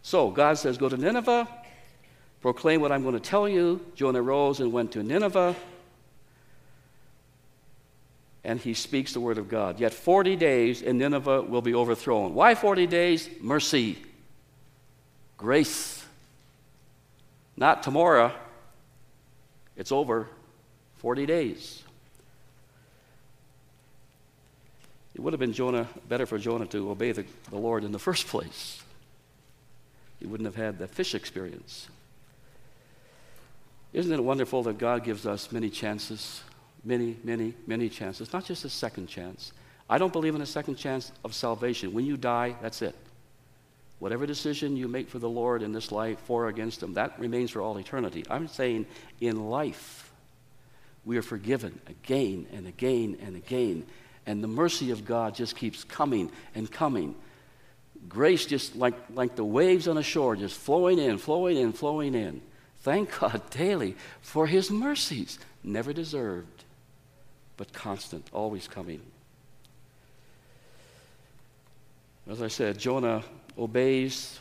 So 0.00 0.30
God 0.30 0.56
says, 0.56 0.78
Go 0.78 0.88
to 0.88 0.96
Nineveh, 0.96 1.46
Proclaim 2.42 2.80
what 2.80 2.90
I'm 2.90 3.02
going 3.02 3.14
to 3.14 3.20
tell 3.20 3.48
you. 3.48 3.80
Jonah 3.94 4.20
rose 4.20 4.58
and 4.58 4.72
went 4.72 4.92
to 4.92 5.02
Nineveh, 5.02 5.54
and 8.42 8.58
he 8.58 8.74
speaks 8.74 9.12
the 9.12 9.20
word 9.20 9.38
of 9.38 9.48
God. 9.48 9.78
Yet 9.78 9.94
40 9.94 10.34
days, 10.34 10.82
and 10.82 10.98
Nineveh 10.98 11.42
will 11.42 11.62
be 11.62 11.74
overthrown. 11.74 12.34
Why 12.34 12.56
40 12.56 12.88
days? 12.88 13.28
Mercy, 13.40 13.96
grace. 15.36 16.04
Not 17.56 17.84
tomorrow, 17.84 18.32
it's 19.76 19.92
over. 19.92 20.28
40 20.96 21.26
days. 21.26 21.82
It 25.14 25.20
would 25.20 25.32
have 25.32 25.40
been 25.40 25.52
Jonah, 25.52 25.88
better 26.08 26.26
for 26.26 26.38
Jonah 26.38 26.66
to 26.66 26.90
obey 26.90 27.12
the, 27.12 27.24
the 27.50 27.58
Lord 27.58 27.84
in 27.84 27.92
the 27.92 27.98
first 27.98 28.26
place. 28.26 28.82
He 30.18 30.26
wouldn't 30.26 30.46
have 30.46 30.56
had 30.56 30.78
the 30.78 30.88
fish 30.88 31.14
experience. 31.14 31.88
Isn't 33.92 34.12
it 34.12 34.22
wonderful 34.22 34.62
that 34.64 34.78
God 34.78 35.04
gives 35.04 35.26
us 35.26 35.52
many 35.52 35.70
chances? 35.70 36.42
many, 36.84 37.16
many, 37.22 37.54
many 37.66 37.88
chances, 37.88 38.32
not 38.32 38.44
just 38.44 38.64
a 38.64 38.68
second 38.68 39.06
chance. 39.06 39.52
I 39.88 39.98
don't 39.98 40.12
believe 40.12 40.34
in 40.34 40.40
a 40.40 40.46
second 40.46 40.76
chance 40.76 41.12
of 41.24 41.34
salvation. 41.34 41.92
When 41.92 42.04
you 42.04 42.16
die, 42.16 42.56
that's 42.60 42.82
it. 42.82 42.94
Whatever 43.98 44.26
decision 44.26 44.76
you 44.76 44.88
make 44.88 45.08
for 45.08 45.18
the 45.18 45.28
Lord 45.28 45.62
in 45.62 45.72
this 45.72 45.92
life, 45.92 46.18
for 46.20 46.46
or 46.46 46.48
against 46.48 46.82
Him, 46.82 46.94
that 46.94 47.18
remains 47.18 47.50
for 47.50 47.62
all 47.62 47.76
eternity. 47.78 48.24
I'm 48.28 48.48
saying 48.48 48.86
in 49.20 49.48
life, 49.48 50.12
we 51.04 51.16
are 51.18 51.22
forgiven 51.22 51.80
again 51.86 52.46
and 52.52 52.66
again 52.66 53.18
and 53.22 53.36
again. 53.36 53.86
And 54.26 54.42
the 54.42 54.48
mercy 54.48 54.90
of 54.90 55.04
God 55.04 55.34
just 55.34 55.56
keeps 55.56 55.84
coming 55.84 56.30
and 56.54 56.70
coming. 56.70 57.14
Grace 58.08 58.46
just 58.46 58.74
like, 58.74 58.94
like 59.14 59.36
the 59.36 59.44
waves 59.44 59.86
on 59.86 59.96
the 59.96 60.02
shore, 60.02 60.34
just 60.34 60.58
flowing 60.58 60.98
in, 60.98 61.18
flowing 61.18 61.56
in, 61.56 61.72
flowing 61.72 62.14
in. 62.14 62.40
Thank 62.82 63.18
God 63.20 63.42
daily 63.50 63.96
for 64.20 64.46
His 64.46 64.70
mercies, 64.70 65.38
never 65.64 65.92
deserved, 65.92 66.64
but 67.56 67.72
constant, 67.72 68.28
always 68.32 68.68
coming. 68.68 69.00
As 72.28 72.40
I 72.40 72.48
said, 72.48 72.78
Jonah 72.78 73.24
obeys 73.58 74.38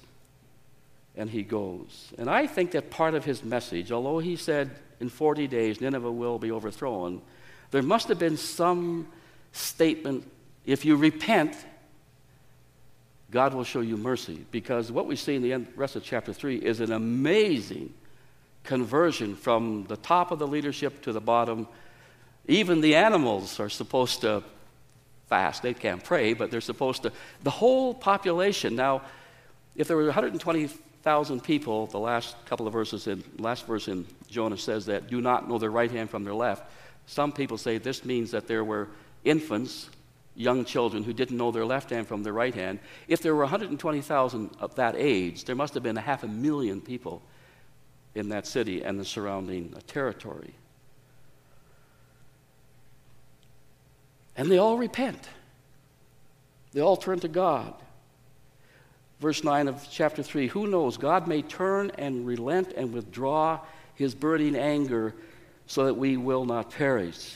and 1.16 1.30
he 1.30 1.44
goes. 1.44 2.14
And 2.18 2.30
I 2.30 2.48
think 2.48 2.72
that 2.72 2.90
part 2.90 3.16
of 3.16 3.26
his 3.26 3.44
message, 3.44 3.92
although 3.92 4.20
he 4.20 4.36
said 4.36 4.72
in 5.00 5.10
40 5.10 5.48
days 5.48 5.82
Nineveh 5.82 6.12
will 6.12 6.40
be 6.40 6.52
overthrown, 6.52 7.22
there 7.72 7.82
must 7.82 8.08
have 8.08 8.20
been 8.20 8.38
some 8.38 9.08
statement 9.52 10.30
if 10.66 10.86
you 10.86 10.96
repent, 10.96 11.56
God 13.32 13.54
will 13.54 13.64
show 13.64 13.82
you 13.82 13.98
mercy. 13.98 14.46
Because 14.52 14.92
what 14.92 15.08
we 15.08 15.16
see 15.16 15.36
in 15.36 15.42
the 15.42 15.54
end, 15.54 15.68
rest 15.76 15.96
of 15.96 16.04
chapter 16.04 16.34
3 16.34 16.58
is 16.58 16.80
an 16.80 16.92
amazing 16.92 17.94
conversion 18.64 19.36
from 19.36 19.86
the 19.88 19.98
top 19.98 20.32
of 20.32 20.40
the 20.40 20.48
leadership 20.48 21.02
to 21.04 21.12
the 21.12 21.22
bottom. 21.22 21.68
Even 22.48 22.82
the 22.82 22.96
animals 22.96 23.60
are 23.60 23.70
supposed 23.70 24.22
to 24.22 24.44
fast. 25.28 25.64
They 25.64 25.74
can't 25.74 26.04
pray, 26.04 26.34
but 26.34 26.52
they're 26.52 26.62
supposed 26.62 27.04
to. 27.04 27.12
The 27.44 27.50
whole 27.50 27.94
population. 27.94 28.76
Now, 28.76 29.02
if 29.76 29.88
there 29.88 29.98
were 29.98 30.06
120,000 30.06 31.44
people, 31.44 31.88
the 31.88 32.00
last 32.00 32.36
couple 32.46 32.68
of 32.68 32.74
verses 32.74 33.08
in 33.08 33.24
last 33.40 33.66
verse 33.66 33.88
in 33.88 34.06
Jonah 34.30 34.58
says 34.58 34.86
that 34.88 35.08
do 35.08 35.22
not 35.22 35.48
know 35.48 35.58
their 35.58 35.72
right 35.72 35.90
hand 35.90 36.10
from 36.10 36.24
their 36.24 36.34
left. 36.34 36.70
Some 37.06 37.32
people 37.32 37.58
say 37.58 37.78
this 37.78 38.06
means 38.06 38.32
that 38.32 38.48
there 38.48 38.64
were 38.64 38.90
infants, 39.24 39.90
young 40.36 40.66
children 40.66 41.04
who 41.04 41.14
didn't 41.14 41.38
know 41.38 41.52
their 41.52 41.66
left 41.66 41.90
hand 41.90 42.08
from 42.08 42.24
their 42.24 42.34
right 42.34 42.54
hand. 42.54 42.80
If 43.08 43.22
there 43.22 43.34
were 43.34 43.44
120,000 43.44 44.50
of 44.60 44.76
that 44.76 44.96
age, 44.98 45.46
there 45.46 45.56
must 45.56 45.74
have 45.74 45.84
been 45.84 45.98
a 45.98 46.02
half 46.02 46.24
a 46.24 46.28
million 46.28 46.82
people 46.82 47.22
in 48.16 48.30
that 48.30 48.48
city 48.48 48.84
and 48.84 49.00
the 49.00 49.06
surrounding 49.06 49.74
territory. 49.88 50.54
And 54.36 54.50
they 54.50 54.58
all 54.58 54.78
repent. 54.78 55.30
They 56.74 56.82
all 56.82 56.98
turn 56.98 57.20
to 57.20 57.28
God. 57.28 57.74
Verse 59.20 59.44
9 59.44 59.68
of 59.68 59.88
chapter 59.92 60.24
3 60.24 60.48
Who 60.48 60.68
knows? 60.68 60.98
God 60.98 61.28
may 61.28 61.42
turn 61.42 61.92
and 61.98 62.26
relent 62.26 62.74
and 62.74 62.94
withdraw 62.94 63.60
his 63.94 64.16
burning 64.16 64.56
anger 64.56 65.14
so 65.68 65.86
that 65.86 65.94
we 65.94 66.18
will 66.18 66.44
not 66.46 66.72
perish. 66.72 67.36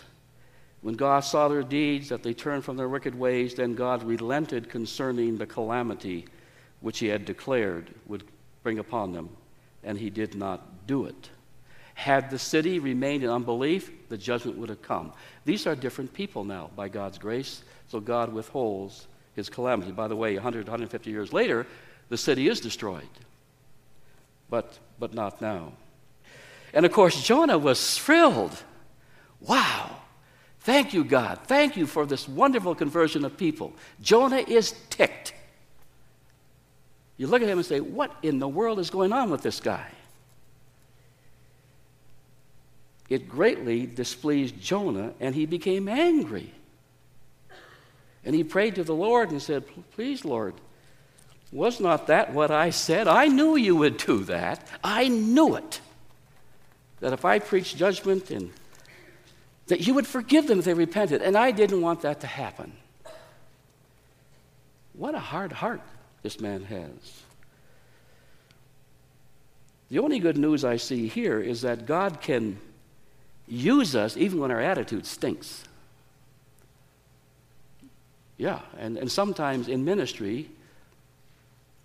When 0.82 0.96
God 0.96 1.22
saw 1.22 1.48
their 1.48 1.64
deeds, 1.64 2.10
that 2.10 2.24
they 2.24 2.34
turned 2.34 2.64
from 2.64 2.78
their 2.78 2.90
wicked 2.90 3.16
ways, 3.16 3.56
then 3.56 3.76
God 3.76 4.04
relented 4.04 4.70
concerning 4.70 5.38
the 5.38 5.46
calamity 5.46 6.26
which 6.82 7.00
he 7.00 7.08
had 7.08 7.26
declared 7.26 7.90
would 8.06 8.24
bring 8.62 8.80
upon 8.80 9.14
them, 9.14 9.30
and 9.86 9.98
he 9.98 10.10
did 10.10 10.36
not 10.36 10.88
do 10.88 11.06
it. 11.06 11.30
Had 11.94 12.30
the 12.30 12.40
city 12.40 12.80
remained 12.80 13.24
in 13.24 13.30
unbelief, 13.30 13.90
the 14.10 14.18
judgment 14.18 14.58
would 14.58 14.68
have 14.68 14.82
come. 14.82 15.14
These 15.46 15.66
are 15.66 15.76
different 15.76 16.14
people 16.14 16.44
now 16.44 16.70
by 16.76 16.90
God's 16.90 17.18
grace, 17.18 17.64
so 17.88 18.02
God 18.02 18.34
withholds 18.34 19.08
his 19.34 19.50
calamity. 19.50 19.92
By 19.92 20.10
the 20.10 20.16
way, 20.16 20.34
100, 20.34 20.68
150 20.68 21.10
years 21.10 21.32
later, 21.32 21.66
the 22.10 22.18
city 22.18 22.50
is 22.50 22.60
destroyed, 22.60 23.08
but, 24.50 24.78
but 25.00 25.14
not 25.14 25.42
now. 25.42 25.72
And 26.74 26.86
of 26.86 26.92
course, 26.92 27.24
Jonah 27.24 27.58
was 27.58 27.98
thrilled. 27.98 28.62
Wow. 29.40 30.02
Thank 30.60 30.94
you, 30.94 31.04
God. 31.04 31.40
Thank 31.46 31.78
you 31.78 31.86
for 31.86 32.06
this 32.06 32.28
wonderful 32.28 32.76
conversion 32.76 33.24
of 33.24 33.38
people. 33.38 33.74
Jonah 34.02 34.44
is 34.46 34.74
ticked. 34.90 35.34
You 37.18 37.28
look 37.28 37.42
at 37.42 37.48
him 37.48 37.58
and 37.58 37.66
say, 37.66 37.80
What 37.80 38.16
in 38.22 38.40
the 38.40 38.48
world 38.48 38.80
is 38.80 38.90
going 38.90 39.14
on 39.14 39.30
with 39.30 39.42
this 39.42 39.60
guy? 39.60 39.88
it 43.10 43.30
greatly 43.30 43.86
displeased 43.86 44.60
Jonah, 44.60 45.14
and 45.20 45.36
he 45.36 45.46
became 45.46 45.88
angry. 45.88 46.52
And 48.24 48.34
he 48.34 48.44
prayed 48.44 48.76
to 48.76 48.84
the 48.84 48.96
Lord 48.96 49.30
and 49.30 49.42
said, 49.42 49.64
Please, 49.94 50.26
Lord, 50.26 50.56
was 51.52 51.80
not 51.80 52.08
that 52.08 52.34
what 52.34 52.50
I 52.50 52.72
said? 52.72 53.08
I 53.08 53.28
knew 53.28 53.56
you 53.56 53.76
would 53.76 53.98
do 53.98 54.24
that. 54.26 54.68
I 54.84 55.08
knew 55.08 55.56
it. 55.56 55.80
That 57.02 57.14
if 57.14 57.24
I 57.24 57.38
preached 57.38 57.78
judgment 57.78 58.32
and 58.32 58.52
that 59.68 59.86
you 59.86 59.94
would 59.94 60.08
forgive 60.08 60.48
them 60.48 60.60
if 60.60 60.66
they 60.66 60.74
repented. 60.74 61.22
And 61.22 61.38
I 61.38 61.52
didn't 61.52 61.82
want 61.82 62.02
that 62.02 62.22
to 62.22 62.28
happen. 62.28 62.74
What 64.94 65.14
a 65.14 65.20
hard 65.20 65.52
heart 65.52 65.82
this 66.26 66.42
man 66.42 66.64
has. 66.64 67.22
The 69.90 70.00
only 70.00 70.18
good 70.18 70.40
news 70.40 70.66
I 70.66 70.78
see 70.78 71.08
here 71.08 71.40
is 71.40 71.62
that 71.62 71.86
God 71.86 72.20
can 72.20 72.58
use 73.48 73.96
us 73.96 74.18
even 74.18 74.40
when 74.40 74.50
our 74.50 74.60
attitude 74.60 75.06
stinks. 75.06 75.66
Yeah, 78.38 78.62
and, 78.80 78.98
and 78.98 79.12
sometimes 79.12 79.68
in 79.68 79.86
ministry, 79.86 80.50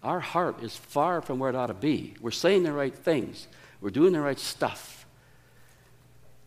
our 0.03 0.21
heart 0.21 0.63
is 0.63 0.75
far 0.75 1.21
from 1.21 1.39
where 1.39 1.51
it 1.51 1.55
ought 1.55 1.67
to 1.67 1.75
be. 1.75 2.15
We're 2.19 2.31
saying 2.31 2.63
the 2.63 2.73
right 2.73 2.97
things, 2.97 3.47
we're 3.83 3.91
doing 3.91 4.15
the 4.15 4.23
right 4.23 4.39
stuff, 4.39 5.05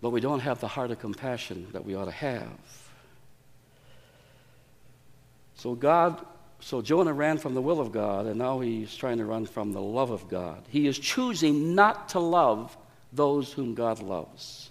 but 0.02 0.10
we 0.10 0.20
don't 0.20 0.40
have 0.40 0.60
the 0.60 0.68
heart 0.68 0.90
of 0.90 0.98
compassion 0.98 1.68
that 1.74 1.86
we 1.86 1.94
ought 1.94 2.06
to 2.06 2.12
have. 2.12 2.58
So 5.54 5.76
God, 5.76 6.26
so 6.64 6.82
Jonah 6.82 7.12
ran 7.12 7.38
from 7.38 7.56
the 7.56 7.62
will 7.62 7.82
of 7.82 7.92
God, 7.92 8.26
and 8.26 8.40
now 8.40 8.62
he's 8.62 8.96
trying 8.96 9.18
to 9.18 9.26
run 9.26 9.46
from 9.46 9.74
the 9.74 9.82
love 9.82 10.12
of 10.12 10.30
God. 10.30 10.64
He 10.70 10.88
is 10.88 10.98
choosing 10.98 11.76
not 11.76 12.10
to 12.10 12.20
love 12.20 12.78
those 13.12 13.52
whom 13.52 13.76
God 13.76 14.02
loves. 14.02 14.70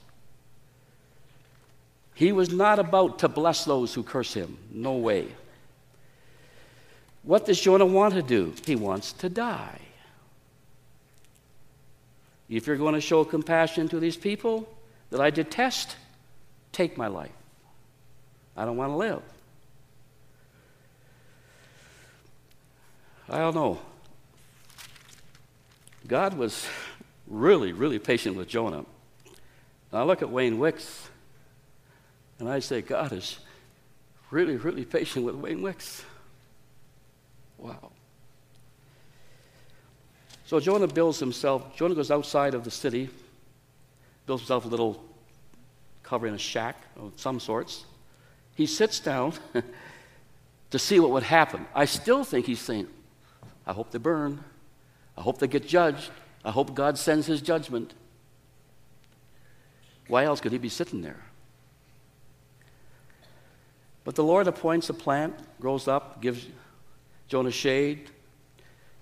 He 2.14 2.32
was 2.32 2.50
not 2.50 2.78
about 2.78 3.18
to 3.18 3.28
bless 3.28 3.66
those 3.66 3.92
who 3.92 4.02
curse 4.02 4.32
him. 4.32 4.56
No 4.70 4.94
way. 4.94 5.28
What 7.24 7.44
does 7.44 7.60
Jonah 7.60 7.84
want 7.84 8.14
to 8.14 8.22
do? 8.22 8.54
He 8.64 8.74
wants 8.74 9.12
to 9.12 9.28
die. 9.28 9.78
If 12.48 12.66
you're 12.66 12.76
going 12.76 12.94
to 12.94 13.02
show 13.02 13.22
compassion 13.22 13.88
to 13.90 14.00
these 14.00 14.16
people 14.16 14.66
that 15.10 15.20
I 15.20 15.28
detest, 15.28 15.96
take 16.72 16.96
my 16.96 17.08
life. 17.08 17.30
I 18.56 18.64
don't 18.64 18.78
want 18.78 18.92
to 18.92 18.96
live. 18.96 19.22
I 23.28 23.38
don't 23.38 23.54
know. 23.54 23.80
God 26.06 26.34
was 26.34 26.66
really, 27.26 27.72
really 27.72 27.98
patient 27.98 28.36
with 28.36 28.48
Jonah. 28.48 28.84
And 29.90 30.00
I 30.00 30.02
look 30.02 30.22
at 30.22 30.30
Wayne 30.30 30.58
Wicks 30.58 31.08
and 32.38 32.48
I 32.48 32.58
say, 32.58 32.82
God 32.82 33.12
is 33.12 33.38
really, 34.30 34.56
really 34.56 34.84
patient 34.84 35.24
with 35.24 35.36
Wayne 35.36 35.62
Wicks. 35.62 36.04
Wow. 37.58 37.92
So 40.44 40.58
Jonah 40.60 40.88
builds 40.88 41.18
himself, 41.18 41.76
Jonah 41.76 41.94
goes 41.94 42.10
outside 42.10 42.54
of 42.54 42.64
the 42.64 42.70
city, 42.70 43.08
builds 44.26 44.42
himself 44.42 44.64
a 44.64 44.68
little 44.68 45.02
cover 46.02 46.26
in 46.26 46.34
a 46.34 46.38
shack 46.38 46.76
of 46.96 47.12
some 47.16 47.40
sorts. 47.40 47.84
He 48.54 48.66
sits 48.66 49.00
down 49.00 49.32
to 50.70 50.78
see 50.78 51.00
what 51.00 51.10
would 51.10 51.22
happen. 51.22 51.64
I 51.74 51.84
still 51.84 52.24
think 52.24 52.46
he's 52.46 52.60
saying, 52.60 52.88
I 53.66 53.72
hope 53.72 53.90
they 53.90 53.98
burn. 53.98 54.42
I 55.16 55.20
hope 55.20 55.38
they 55.38 55.46
get 55.46 55.66
judged. 55.66 56.10
I 56.44 56.50
hope 56.50 56.74
God 56.74 56.98
sends 56.98 57.26
his 57.26 57.40
judgment. 57.40 57.94
Why 60.08 60.24
else 60.24 60.40
could 60.40 60.52
he 60.52 60.58
be 60.58 60.68
sitting 60.68 61.02
there? 61.02 61.22
But 64.04 64.16
the 64.16 64.24
Lord 64.24 64.48
appoints 64.48 64.90
a 64.90 64.94
plant, 64.94 65.34
grows 65.60 65.86
up, 65.86 66.20
gives 66.20 66.46
Jonah 67.28 67.52
shade. 67.52 68.10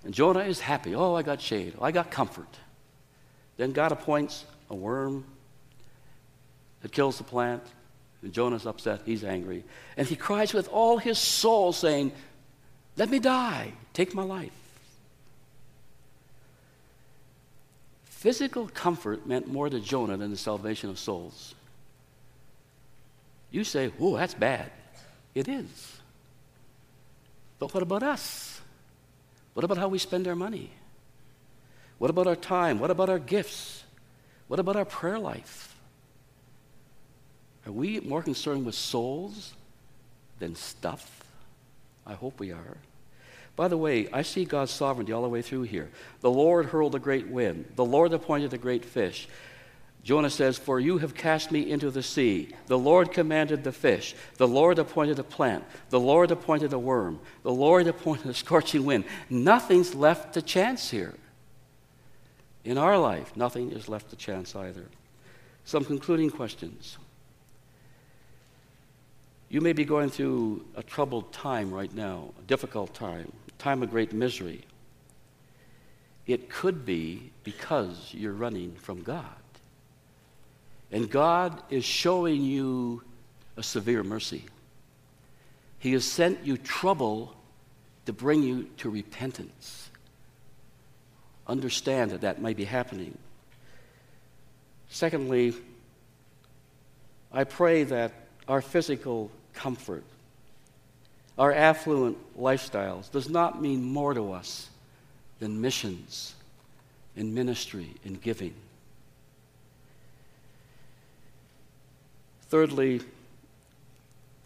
And 0.04 0.12
Jonah 0.12 0.40
is 0.40 0.60
happy. 0.60 0.94
Oh, 0.94 1.14
I 1.14 1.22
got 1.22 1.40
shade. 1.40 1.74
Oh, 1.78 1.84
I 1.84 1.90
got 1.90 2.10
comfort. 2.10 2.58
Then 3.56 3.72
God 3.72 3.92
appoints 3.92 4.44
a 4.68 4.74
worm 4.74 5.24
that 6.82 6.92
kills 6.92 7.18
the 7.18 7.24
plant. 7.24 7.62
And 8.22 8.32
Jonah's 8.32 8.66
upset. 8.66 9.00
He's 9.06 9.24
angry. 9.24 9.64
And 9.96 10.06
he 10.06 10.16
cries 10.16 10.52
with 10.52 10.68
all 10.68 10.98
his 10.98 11.18
soul, 11.18 11.72
saying, 11.72 12.12
Let 13.00 13.08
me 13.08 13.18
die. 13.18 13.72
Take 13.94 14.14
my 14.14 14.22
life. 14.22 14.52
Physical 18.04 18.68
comfort 18.74 19.26
meant 19.26 19.48
more 19.48 19.70
to 19.70 19.80
Jonah 19.80 20.18
than 20.18 20.30
the 20.30 20.36
salvation 20.36 20.90
of 20.90 20.98
souls. 20.98 21.54
You 23.50 23.64
say, 23.64 23.90
oh, 23.98 24.18
that's 24.18 24.34
bad. 24.34 24.70
It 25.34 25.48
is. 25.48 25.96
But 27.58 27.72
what 27.72 27.82
about 27.82 28.02
us? 28.02 28.60
What 29.54 29.64
about 29.64 29.78
how 29.78 29.88
we 29.88 29.98
spend 29.98 30.28
our 30.28 30.36
money? 30.36 30.70
What 31.96 32.10
about 32.10 32.26
our 32.26 32.36
time? 32.36 32.78
What 32.78 32.90
about 32.90 33.08
our 33.08 33.18
gifts? 33.18 33.82
What 34.46 34.60
about 34.60 34.76
our 34.76 34.84
prayer 34.84 35.18
life? 35.18 35.74
Are 37.64 37.72
we 37.72 37.98
more 38.00 38.22
concerned 38.22 38.66
with 38.66 38.74
souls 38.74 39.54
than 40.38 40.54
stuff? 40.54 41.24
I 42.06 42.12
hope 42.12 42.38
we 42.38 42.52
are. 42.52 42.76
By 43.60 43.68
the 43.68 43.76
way, 43.76 44.08
I 44.10 44.22
see 44.22 44.46
God's 44.46 44.70
sovereignty 44.70 45.12
all 45.12 45.20
the 45.20 45.28
way 45.28 45.42
through 45.42 45.64
here. 45.64 45.90
The 46.22 46.30
Lord 46.30 46.64
hurled 46.64 46.94
a 46.94 46.98
great 46.98 47.28
wind, 47.28 47.70
the 47.76 47.84
Lord 47.84 48.10
appointed 48.14 48.54
a 48.54 48.56
great 48.56 48.86
fish. 48.86 49.28
Jonah 50.02 50.30
says, 50.30 50.56
For 50.56 50.80
you 50.80 50.96
have 50.96 51.14
cast 51.14 51.52
me 51.52 51.70
into 51.70 51.90
the 51.90 52.02
sea. 52.02 52.54
The 52.68 52.78
Lord 52.78 53.12
commanded 53.12 53.62
the 53.62 53.70
fish. 53.70 54.14
The 54.38 54.48
Lord 54.48 54.78
appointed 54.78 55.18
a 55.18 55.22
plant. 55.22 55.64
The 55.90 56.00
Lord 56.00 56.30
appointed 56.30 56.72
a 56.72 56.78
worm. 56.78 57.20
The 57.42 57.52
Lord 57.52 57.86
appointed 57.86 58.30
a 58.30 58.32
scorching 58.32 58.86
wind. 58.86 59.04
Nothing's 59.28 59.94
left 59.94 60.32
to 60.32 60.40
chance 60.40 60.88
here. 60.88 61.12
In 62.64 62.78
our 62.78 62.96
life, 62.96 63.36
nothing 63.36 63.72
is 63.72 63.90
left 63.90 64.08
to 64.08 64.16
chance 64.16 64.56
either. 64.56 64.86
Some 65.66 65.84
concluding 65.84 66.30
questions. 66.30 66.96
You 69.50 69.60
may 69.60 69.72
be 69.72 69.84
going 69.84 70.10
through 70.10 70.64
a 70.76 70.82
troubled 70.82 71.32
time 71.32 71.74
right 71.74 71.92
now, 71.92 72.30
a 72.38 72.42
difficult 72.42 72.94
time, 72.94 73.32
time 73.60 73.82
of 73.82 73.90
great 73.90 74.12
misery. 74.12 74.64
It 76.26 76.50
could 76.50 76.84
be 76.84 77.30
because 77.44 78.12
you're 78.12 78.32
running 78.32 78.74
from 78.74 79.02
God. 79.02 79.24
And 80.90 81.08
God 81.08 81.62
is 81.70 81.84
showing 81.84 82.42
you 82.42 83.02
a 83.56 83.62
severe 83.62 84.02
mercy. 84.02 84.44
He 85.78 85.92
has 85.92 86.04
sent 86.04 86.44
you 86.44 86.56
trouble 86.56 87.34
to 88.06 88.12
bring 88.12 88.42
you 88.42 88.68
to 88.78 88.90
repentance. 88.90 89.90
Understand 91.46 92.10
that 92.10 92.22
that 92.22 92.40
may 92.40 92.54
be 92.54 92.64
happening. 92.64 93.16
Secondly, 94.88 95.54
I 97.32 97.44
pray 97.44 97.84
that 97.84 98.12
our 98.48 98.60
physical 98.60 99.30
comfort, 99.54 100.04
our 101.38 101.52
affluent 101.52 102.18
lifestyles, 102.38 103.10
does 103.10 103.28
not 103.28 103.60
mean 103.60 103.82
more 103.82 104.14
to 104.14 104.32
us 104.32 104.68
than 105.38 105.60
missions 105.60 106.34
and 107.16 107.34
ministry 107.34 107.94
and 108.04 108.20
giving. 108.20 108.54
Thirdly, 112.48 113.00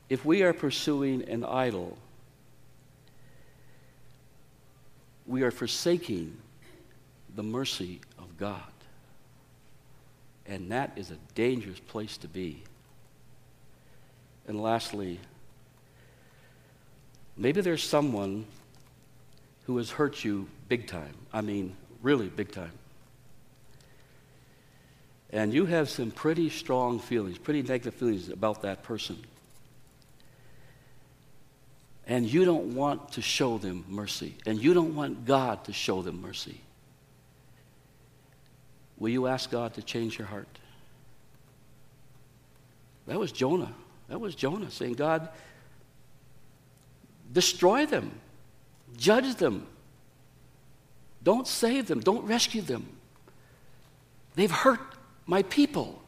if 0.08 0.24
we 0.24 0.42
are 0.42 0.52
pursuing 0.52 1.28
an 1.28 1.44
idol, 1.44 1.96
we 5.26 5.42
are 5.42 5.50
forsaking 5.50 6.36
the 7.34 7.42
mercy 7.42 8.00
of 8.18 8.36
God. 8.38 8.60
And 10.46 10.70
that 10.70 10.92
is 10.96 11.10
a 11.10 11.16
dangerous 11.34 11.80
place 11.80 12.18
to 12.18 12.28
be. 12.28 12.62
And 14.46 14.62
lastly, 14.62 15.18
maybe 17.36 17.60
there's 17.60 17.82
someone 17.82 18.46
who 19.64 19.76
has 19.78 19.90
hurt 19.90 20.24
you 20.24 20.48
big 20.68 20.86
time. 20.86 21.14
I 21.32 21.40
mean, 21.40 21.76
really 22.02 22.28
big 22.28 22.52
time. 22.52 22.72
And 25.30 25.52
you 25.52 25.66
have 25.66 25.90
some 25.90 26.10
pretty 26.10 26.48
strong 26.48 27.00
feelings, 27.00 27.38
pretty 27.38 27.62
negative 27.62 27.94
feelings 27.94 28.28
about 28.28 28.62
that 28.62 28.82
person. 28.82 29.18
And 32.06 32.26
you 32.26 32.44
don't 32.44 32.74
want 32.74 33.12
to 33.12 33.22
show 33.22 33.58
them 33.58 33.84
mercy. 33.88 34.36
And 34.46 34.62
you 34.62 34.74
don't 34.74 34.94
want 34.94 35.24
God 35.24 35.64
to 35.64 35.72
show 35.72 36.02
them 36.02 36.20
mercy. 36.20 36.60
Will 38.98 39.08
you 39.08 39.26
ask 39.26 39.50
God 39.50 39.74
to 39.74 39.82
change 39.82 40.18
your 40.18 40.28
heart? 40.28 40.46
That 43.06 43.18
was 43.18 43.32
Jonah. 43.32 43.72
That 44.08 44.20
was 44.20 44.34
Jonah 44.34 44.70
saying, 44.70 44.94
God, 44.94 45.28
destroy 47.34 47.84
them, 47.84 48.18
judge 48.96 49.34
them, 49.34 49.66
don't 51.22 51.46
save 51.46 51.86
them, 51.88 52.00
don't 52.00 52.24
rescue 52.24 52.62
them. 52.62 52.86
They've 54.36 54.50
hurt 54.50 54.80
my 55.26 55.42
people. 55.42 56.02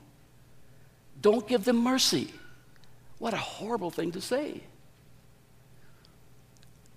Don't 1.20 1.46
give 1.48 1.64
them 1.64 1.78
mercy. 1.78 2.32
What 3.18 3.34
a 3.34 3.38
horrible 3.38 3.90
thing 3.90 4.12
to 4.12 4.20
say. 4.20 4.60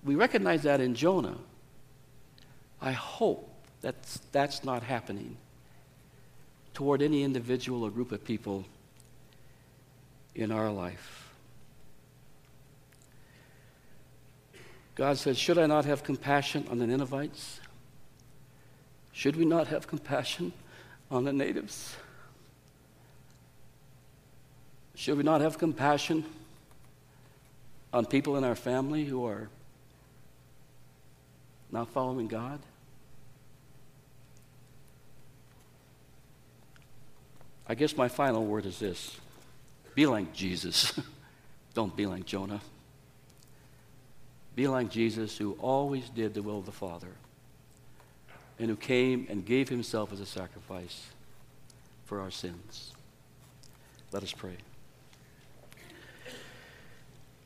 We 0.03 0.15
recognize 0.15 0.63
that 0.63 0.81
in 0.81 0.95
Jonah. 0.95 1.37
I 2.81 2.91
hope 2.91 3.49
that 3.81 3.95
that's 4.31 4.63
not 4.63 4.83
happening 4.83 5.37
toward 6.73 7.01
any 7.01 7.23
individual 7.23 7.83
or 7.83 7.89
group 7.89 8.11
of 8.11 8.23
people 8.23 8.65
in 10.35 10.51
our 10.51 10.69
life. 10.71 11.28
God 14.99 15.17
says, 15.17 15.37
Should 15.37 15.57
I 15.57 15.65
not 15.65 15.85
have 15.85 16.03
compassion 16.03 16.67
on 16.69 16.77
the 16.77 16.85
Ninevites? 16.85 17.61
Should 19.13 19.37
we 19.37 19.45
not 19.45 19.67
have 19.67 19.87
compassion 19.87 20.51
on 21.09 21.23
the 21.23 21.31
natives? 21.31 21.95
Should 24.95 25.15
we 25.15 25.23
not 25.23 25.39
have 25.39 25.57
compassion 25.57 26.25
on 27.93 28.07
people 28.07 28.35
in 28.35 28.43
our 28.43 28.55
family 28.55 29.05
who 29.05 29.25
are 29.25 29.47
not 31.71 31.87
following 31.91 32.27
God? 32.27 32.59
I 37.69 37.75
guess 37.75 37.95
my 37.95 38.09
final 38.09 38.45
word 38.45 38.65
is 38.65 38.79
this 38.79 39.15
be 39.95 40.05
like 40.05 40.33
Jesus. 40.33 40.99
Don't 41.73 41.95
be 41.95 42.05
like 42.05 42.25
Jonah. 42.25 42.59
Be 44.59 44.67
like 44.67 44.89
Jesus, 44.89 45.37
who 45.37 45.53
always 45.61 46.09
did 46.09 46.33
the 46.33 46.41
will 46.41 46.59
of 46.59 46.65
the 46.65 46.73
Father 46.73 47.07
and 48.59 48.67
who 48.67 48.75
came 48.75 49.25
and 49.29 49.45
gave 49.45 49.69
himself 49.69 50.11
as 50.11 50.19
a 50.19 50.25
sacrifice 50.25 51.05
for 52.03 52.19
our 52.19 52.29
sins. 52.29 52.91
Let 54.11 54.21
us 54.21 54.33
pray. 54.33 54.57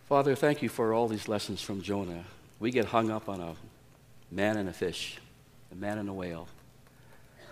Father, 0.09 0.33
thank 0.33 0.63
you 0.63 0.69
for 0.69 0.91
all 0.91 1.07
these 1.07 1.27
lessons 1.27 1.61
from 1.61 1.83
Jonah. 1.83 2.23
We 2.59 2.71
get 2.71 2.85
hung 2.85 3.11
up 3.11 3.29
on 3.29 3.41
a 3.41 3.53
man 4.31 4.57
and 4.57 4.67
a 4.67 4.73
fish, 4.73 5.19
a 5.71 5.75
man 5.75 5.99
and 5.99 6.09
a 6.09 6.13
whale. 6.13 6.47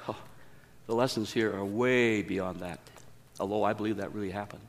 Oh, 0.08 0.18
the 0.88 0.96
lessons 0.96 1.32
here 1.32 1.54
are 1.56 1.64
way 1.64 2.24
beyond 2.24 2.62
that, 2.62 2.80
although 3.40 3.64
I 3.64 3.74
believe 3.74 3.98
that 3.98 4.12
really 4.12 4.32
happened. 4.32 4.64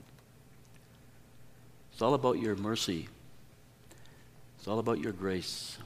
It's 1.95 2.03
all 2.03 2.13
about 2.13 2.39
your 2.39 2.57
mercy. 2.57 3.09
It's 4.63 4.69
all 4.69 4.79
about 4.79 5.01
your 5.01 5.11
grace. 5.11 5.77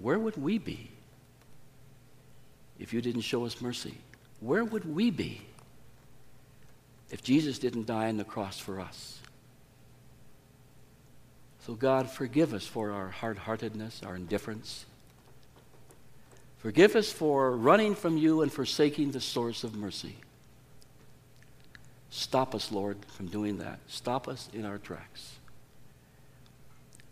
Where 0.00 0.18
would 0.18 0.38
we 0.38 0.56
be 0.56 0.90
if 2.78 2.94
you 2.94 3.02
didn't 3.02 3.20
show 3.20 3.44
us 3.44 3.60
mercy? 3.60 3.98
Where 4.40 4.64
would 4.64 4.86
we 4.86 5.10
be 5.10 5.42
if 7.10 7.22
Jesus 7.22 7.58
didn't 7.58 7.84
die 7.84 8.08
on 8.08 8.16
the 8.16 8.24
cross 8.24 8.58
for 8.58 8.80
us? 8.80 9.18
So, 11.66 11.74
God, 11.74 12.08
forgive 12.08 12.54
us 12.54 12.64
for 12.64 12.90
our 12.90 13.08
hard 13.08 13.36
heartedness, 13.36 14.00
our 14.02 14.16
indifference. 14.16 14.86
Forgive 16.56 16.96
us 16.96 17.12
for 17.12 17.54
running 17.54 17.94
from 17.94 18.16
you 18.16 18.40
and 18.40 18.50
forsaking 18.50 19.10
the 19.10 19.20
source 19.20 19.62
of 19.62 19.74
mercy. 19.74 20.16
Stop 22.08 22.54
us, 22.54 22.72
Lord, 22.72 22.96
from 23.08 23.26
doing 23.26 23.58
that. 23.58 23.78
Stop 23.88 24.26
us 24.26 24.48
in 24.54 24.64
our 24.64 24.78
tracks. 24.78 25.34